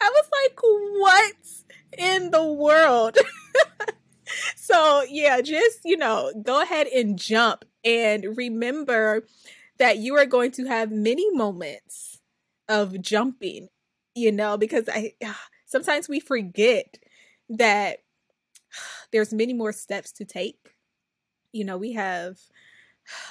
I 0.02 0.10
was 0.10 0.30
like, 0.41 0.60
what? 0.63 1.36
in 1.97 2.32
the 2.32 2.45
world. 2.45 3.17
So, 4.56 5.04
yeah, 5.10 5.41
just, 5.41 5.80
you 5.84 5.98
know, 5.98 6.32
go 6.43 6.62
ahead 6.62 6.88
and 6.88 7.17
jump 7.17 7.65
and 7.84 8.38
remember 8.38 9.26
that 9.80 9.98
you 9.98 10.15
are 10.15 10.26
going 10.26 10.52
to 10.52 10.65
have 10.65 10.91
many 10.91 11.30
moments 11.32 12.19
of 12.69 13.02
jumping, 13.02 13.69
you 14.15 14.32
know, 14.32 14.58
because 14.58 14.88
I 14.88 15.13
ah, 15.24 15.41
sometimes 15.65 16.08
we 16.08 16.19
forget 16.19 16.98
that 17.50 18.00
there's 19.12 19.34
many 19.34 19.54
more 19.54 19.72
steps 19.72 20.12
to 20.13 20.26
take. 20.26 20.76
You 21.52 21.65
know, 21.65 21.78
we 21.78 21.93
have 21.93 22.38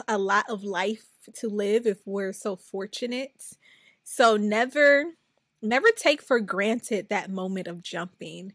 a 0.07 0.19
lot 0.19 0.45
of 0.49 0.65
life 0.65 1.07
to 1.35 1.49
live 1.49 1.87
if 1.87 1.99
we're 2.05 2.33
so 2.33 2.57
fortunate. 2.57 3.57
So 4.05 4.37
never 4.37 5.05
never 5.63 5.89
take 5.97 6.21
for 6.21 6.41
granted 6.41 7.09
that 7.09 7.31
moment 7.31 7.69
of 7.69 7.83
jumping 7.83 8.53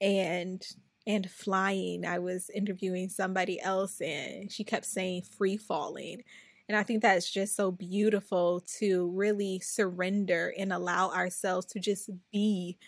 and 0.00 0.64
and 1.06 1.30
flying. 1.30 2.04
I 2.06 2.18
was 2.18 2.50
interviewing 2.50 3.08
somebody 3.08 3.60
else 3.60 4.00
and 4.00 4.50
she 4.50 4.64
kept 4.64 4.86
saying 4.86 5.22
free 5.22 5.56
falling. 5.56 6.22
And 6.68 6.78
I 6.78 6.82
think 6.82 7.02
that's 7.02 7.30
just 7.30 7.56
so 7.56 7.70
beautiful 7.70 8.64
to 8.78 9.10
really 9.10 9.60
surrender 9.60 10.54
and 10.58 10.72
allow 10.72 11.10
ourselves 11.10 11.66
to 11.66 11.80
just 11.80 12.08
be 12.32 12.78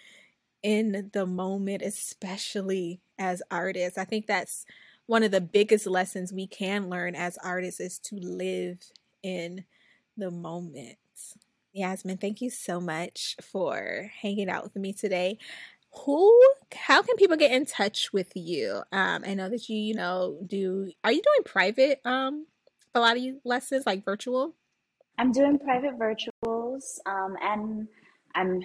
in 0.63 1.11
the 1.13 1.27
moment, 1.27 1.83
especially 1.83 3.01
as 3.19 3.43
artists. 3.51 3.99
I 3.99 4.05
think 4.05 4.27
that's 4.27 4.65
one 5.07 5.23
of 5.23 5.31
the 5.31 5.41
biggest 5.41 5.87
lessons 5.87 6.33
we 6.33 6.47
can 6.47 6.89
learn 6.89 7.15
as 7.15 7.39
artists 7.39 7.81
is 7.81 7.99
to 8.01 8.17
live 8.17 8.79
in 9.23 9.65
the 10.17 10.31
moment. 10.31 10.97
Yasmine, 11.73 12.17
thank 12.17 12.41
you 12.41 12.49
so 12.49 12.81
much 12.81 13.37
for 13.43 14.11
hanging 14.23 14.49
out 14.49 14.65
with 14.65 14.77
me 14.77 14.95
today. 14.95 15.39
Who, 16.05 16.41
how 16.75 17.03
can 17.03 17.17
people 17.17 17.37
get 17.37 17.53
in 17.53 17.65
touch 17.65 18.13
with 18.13 18.33
you? 18.35 18.83
Um, 18.93 19.25
I 19.27 19.35
know 19.35 19.49
that 19.49 19.69
you, 19.69 19.77
you 19.77 19.95
know, 19.95 20.39
do, 20.47 20.91
are 21.03 21.13
you 21.13 21.23
doing 21.23 21.45
private 21.45 22.01
um, 22.05 22.47
Pilates 22.95 23.39
lessons, 23.45 23.87
like 23.87 24.05
virtual? 24.05 24.55
I'm 25.19 25.33
doing 25.33 25.59
private 25.59 25.99
virtuals, 25.99 26.99
um, 27.07 27.37
and 27.41 27.89
I'm, 28.35 28.61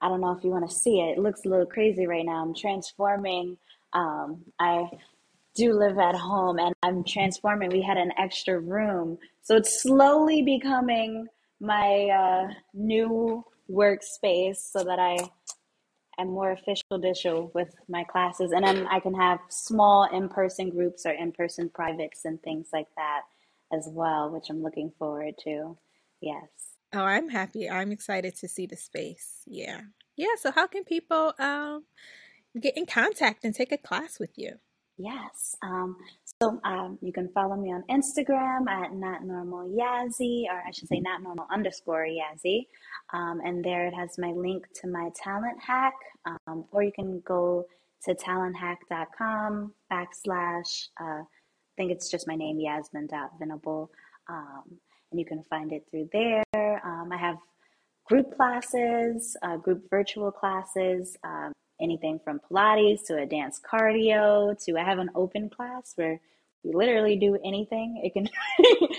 I 0.00 0.08
don't 0.08 0.20
know 0.20 0.32
if 0.32 0.44
you 0.44 0.50
want 0.50 0.68
to 0.68 0.74
see 0.74 1.00
it. 1.00 1.16
It 1.16 1.18
looks 1.18 1.44
a 1.44 1.48
little 1.48 1.66
crazy 1.66 2.06
right 2.06 2.24
now. 2.24 2.42
I'm 2.42 2.54
transforming. 2.54 3.56
Um, 3.94 4.44
I 4.60 4.88
do 5.54 5.72
live 5.72 5.98
at 5.98 6.14
home 6.14 6.58
and 6.58 6.74
I'm 6.82 7.02
transforming. 7.02 7.70
We 7.70 7.82
had 7.82 7.96
an 7.96 8.12
extra 8.16 8.60
room. 8.60 9.18
So 9.42 9.56
it's 9.56 9.82
slowly 9.82 10.42
becoming 10.42 11.26
my 11.58 12.08
uh, 12.10 12.54
new 12.74 13.44
workspace 13.68 14.58
so 14.58 14.84
that 14.84 15.00
I 15.00 15.16
am 16.18 16.28
more 16.28 16.52
official 16.52 16.98
digital 17.00 17.50
with 17.54 17.74
my 17.88 18.04
classes. 18.04 18.52
And 18.52 18.64
then 18.64 18.86
I 18.88 19.00
can 19.00 19.14
have 19.14 19.38
small 19.48 20.08
in 20.12 20.28
person 20.28 20.70
groups 20.70 21.06
or 21.06 21.12
in 21.12 21.32
person 21.32 21.70
privates 21.70 22.24
and 22.24 22.42
things 22.42 22.68
like 22.72 22.88
that 22.96 23.22
as 23.72 23.88
well, 23.90 24.30
which 24.30 24.50
I'm 24.50 24.62
looking 24.62 24.92
forward 24.98 25.34
to. 25.44 25.76
Yes. 26.20 26.48
Oh, 26.92 27.04
I'm 27.04 27.28
happy. 27.28 27.68
I'm 27.68 27.92
excited 27.92 28.34
to 28.36 28.48
see 28.48 28.66
the 28.66 28.76
space. 28.76 29.42
Yeah. 29.46 29.82
Yeah. 30.16 30.34
So, 30.40 30.50
how 30.50 30.66
can 30.66 30.84
people 30.84 31.34
um, 31.38 31.84
get 32.58 32.76
in 32.76 32.86
contact 32.86 33.44
and 33.44 33.54
take 33.54 33.72
a 33.72 33.78
class 33.78 34.18
with 34.18 34.30
you? 34.36 34.54
Yes. 34.98 35.54
Um, 35.62 35.96
so 36.42 36.60
um, 36.64 36.98
you 37.00 37.12
can 37.12 37.28
follow 37.28 37.54
me 37.54 37.72
on 37.72 37.84
Instagram 37.88 38.68
at 38.68 38.92
not 38.92 39.24
normal 39.24 39.68
Yassie, 39.68 40.44
or 40.50 40.60
I 40.66 40.72
should 40.72 40.88
say 40.88 40.98
not 40.98 41.22
normal 41.22 41.46
underscore 41.52 42.06
Yassie. 42.06 42.66
Um, 43.12 43.40
and 43.44 43.64
there 43.64 43.86
it 43.86 43.94
has 43.94 44.18
my 44.18 44.32
link 44.32 44.66
to 44.80 44.88
my 44.88 45.10
talent 45.14 45.58
hack. 45.64 45.94
Um, 46.26 46.64
or 46.72 46.82
you 46.82 46.92
can 46.92 47.20
go 47.20 47.64
to 48.04 48.14
talenthack.com 48.14 49.72
backslash, 49.90 50.88
uh, 51.00 51.22
I 51.22 51.24
think 51.76 51.92
it's 51.92 52.10
just 52.10 52.26
my 52.26 52.34
name, 52.34 52.58
Yasmine.Venable. 52.58 53.90
Um, 54.28 54.64
and 55.10 55.18
you 55.18 55.24
can 55.24 55.42
find 55.44 55.72
it 55.72 55.86
through 55.90 56.08
there. 56.12 56.44
Um, 56.84 57.10
I 57.12 57.16
have 57.16 57.36
group 58.04 58.36
classes, 58.36 59.36
uh, 59.42 59.56
group 59.56 59.88
virtual 59.90 60.32
classes. 60.32 61.16
Anything 61.80 62.20
from 62.22 62.40
Pilates 62.40 63.04
to 63.06 63.18
a 63.18 63.26
dance 63.26 63.60
cardio 63.60 64.62
to 64.64 64.78
I 64.78 64.84
have 64.84 64.98
an 64.98 65.10
open 65.14 65.48
class 65.48 65.92
where 65.96 66.20
we 66.64 66.72
literally 66.72 67.16
do 67.16 67.38
anything. 67.44 68.00
It 68.02 68.12
can 68.12 68.28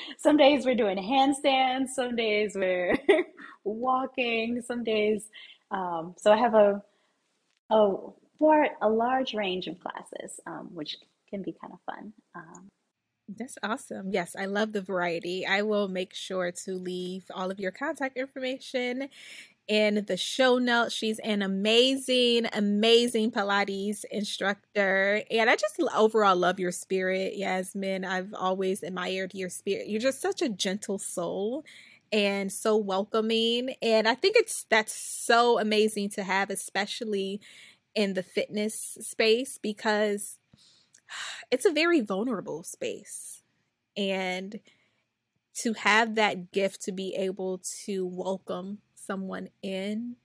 some 0.17 0.37
days 0.37 0.65
we're 0.65 0.75
doing 0.75 0.97
handstands, 0.97 1.89
some 1.89 2.15
days 2.15 2.53
we're 2.55 2.97
walking, 3.63 4.61
some 4.65 4.83
days 4.83 5.29
um, 5.71 6.15
so 6.17 6.31
I 6.31 6.37
have 6.37 6.53
a 6.53 6.81
a 7.69 7.95
for 8.39 8.67
a 8.81 8.89
large 8.89 9.33
range 9.33 9.67
of 9.67 9.79
classes, 9.79 10.39
um, 10.47 10.69
which 10.73 10.97
can 11.29 11.41
be 11.43 11.53
kind 11.59 11.73
of 11.73 11.79
fun. 11.85 12.13
Um, 12.35 12.69
that's 13.37 13.57
awesome. 13.61 14.09
Yes, 14.11 14.35
I 14.37 14.45
love 14.45 14.71
the 14.71 14.81
variety. 14.81 15.45
I 15.45 15.61
will 15.61 15.87
make 15.87 16.15
sure 16.15 16.51
to 16.65 16.73
leave 16.73 17.25
all 17.31 17.51
of 17.51 17.59
your 17.59 17.71
contact 17.71 18.17
information 18.17 19.09
in 19.69 20.03
the 20.07 20.17
show 20.17 20.57
notes. 20.57 20.93
She's 20.95 21.19
an 21.19 21.43
amazing, 21.43 22.47
amazing 22.53 23.31
Pilates 23.31 24.03
instructor. 24.09 25.21
And 25.29 25.47
I 25.47 25.55
just 25.55 25.79
overall 25.95 26.35
love 26.35 26.59
your 26.59 26.71
spirit, 26.71 27.37
Yasmine. 27.37 28.03
I've 28.03 28.33
always 28.33 28.81
admired 28.81 29.35
your 29.35 29.49
spirit. 29.49 29.87
You're 29.87 30.01
just 30.01 30.21
such 30.21 30.41
a 30.41 30.49
gentle 30.49 30.97
soul 30.97 31.63
and 32.11 32.51
so 32.51 32.75
welcoming. 32.75 33.75
And 33.83 34.07
I 34.07 34.15
think 34.15 34.35
it's 34.35 34.65
that's 34.69 34.93
so 34.93 35.59
amazing 35.59 36.09
to 36.11 36.23
have, 36.23 36.49
especially 36.49 37.39
in 37.93 38.15
the 38.15 38.23
fitness 38.23 38.97
space, 39.01 39.59
because 39.61 40.39
it's 41.51 41.65
a 41.65 41.71
very 41.71 42.01
vulnerable 42.01 42.63
space. 42.63 43.43
And 43.95 44.59
to 45.61 45.73
have 45.73 46.15
that 46.15 46.51
gift 46.51 46.81
to 46.83 46.91
be 46.91 47.13
able 47.15 47.61
to 47.85 48.07
welcome 48.07 48.79
someone 49.09 49.49
in, 49.63 50.15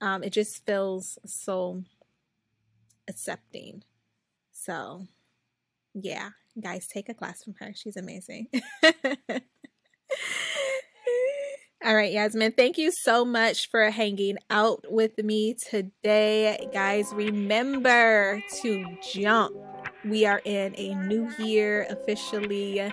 um, 0.00 0.24
it 0.24 0.30
just 0.30 0.66
feels 0.66 1.18
so 1.24 1.84
accepting. 3.08 3.84
So, 4.52 5.06
yeah, 5.94 6.30
guys, 6.60 6.88
take 6.88 7.08
a 7.08 7.14
class 7.14 7.44
from 7.44 7.54
her. 7.60 7.72
She's 7.74 7.96
amazing. 7.96 8.48
All 11.84 11.94
right, 11.94 12.12
Yasmine, 12.12 12.52
thank 12.52 12.78
you 12.78 12.90
so 12.90 13.24
much 13.24 13.70
for 13.70 13.90
hanging 13.90 14.38
out 14.50 14.86
with 14.90 15.18
me 15.18 15.54
today. 15.70 16.66
Guys, 16.72 17.12
remember 17.12 18.42
to 18.62 18.86
jump. 19.12 19.54
We 20.04 20.26
are 20.26 20.40
in 20.44 20.74
a 20.76 20.94
new 20.94 21.30
year 21.38 21.86
officially. 21.90 22.90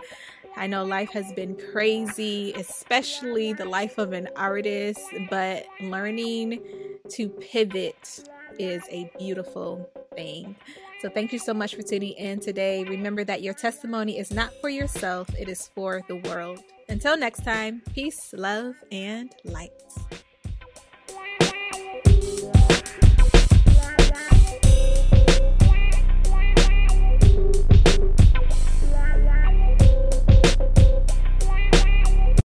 I 0.55 0.67
know 0.67 0.83
life 0.83 1.11
has 1.11 1.31
been 1.33 1.55
crazy, 1.55 2.53
especially 2.55 3.53
the 3.53 3.65
life 3.65 3.97
of 3.97 4.13
an 4.13 4.29
artist, 4.35 5.01
but 5.29 5.65
learning 5.79 6.61
to 7.09 7.29
pivot 7.29 8.23
is 8.59 8.83
a 8.89 9.09
beautiful 9.17 9.89
thing. 10.15 10.55
So, 11.01 11.09
thank 11.09 11.33
you 11.33 11.39
so 11.39 11.53
much 11.53 11.75
for 11.75 11.81
tuning 11.81 12.13
in 12.13 12.39
today. 12.39 12.83
Remember 12.83 13.23
that 13.23 13.41
your 13.41 13.55
testimony 13.55 14.19
is 14.19 14.31
not 14.31 14.53
for 14.61 14.69
yourself, 14.69 15.27
it 15.39 15.49
is 15.49 15.69
for 15.73 16.03
the 16.07 16.17
world. 16.17 16.59
Until 16.89 17.17
next 17.17 17.43
time, 17.43 17.81
peace, 17.93 18.33
love, 18.37 18.75
and 18.91 19.33
light. 19.45 19.71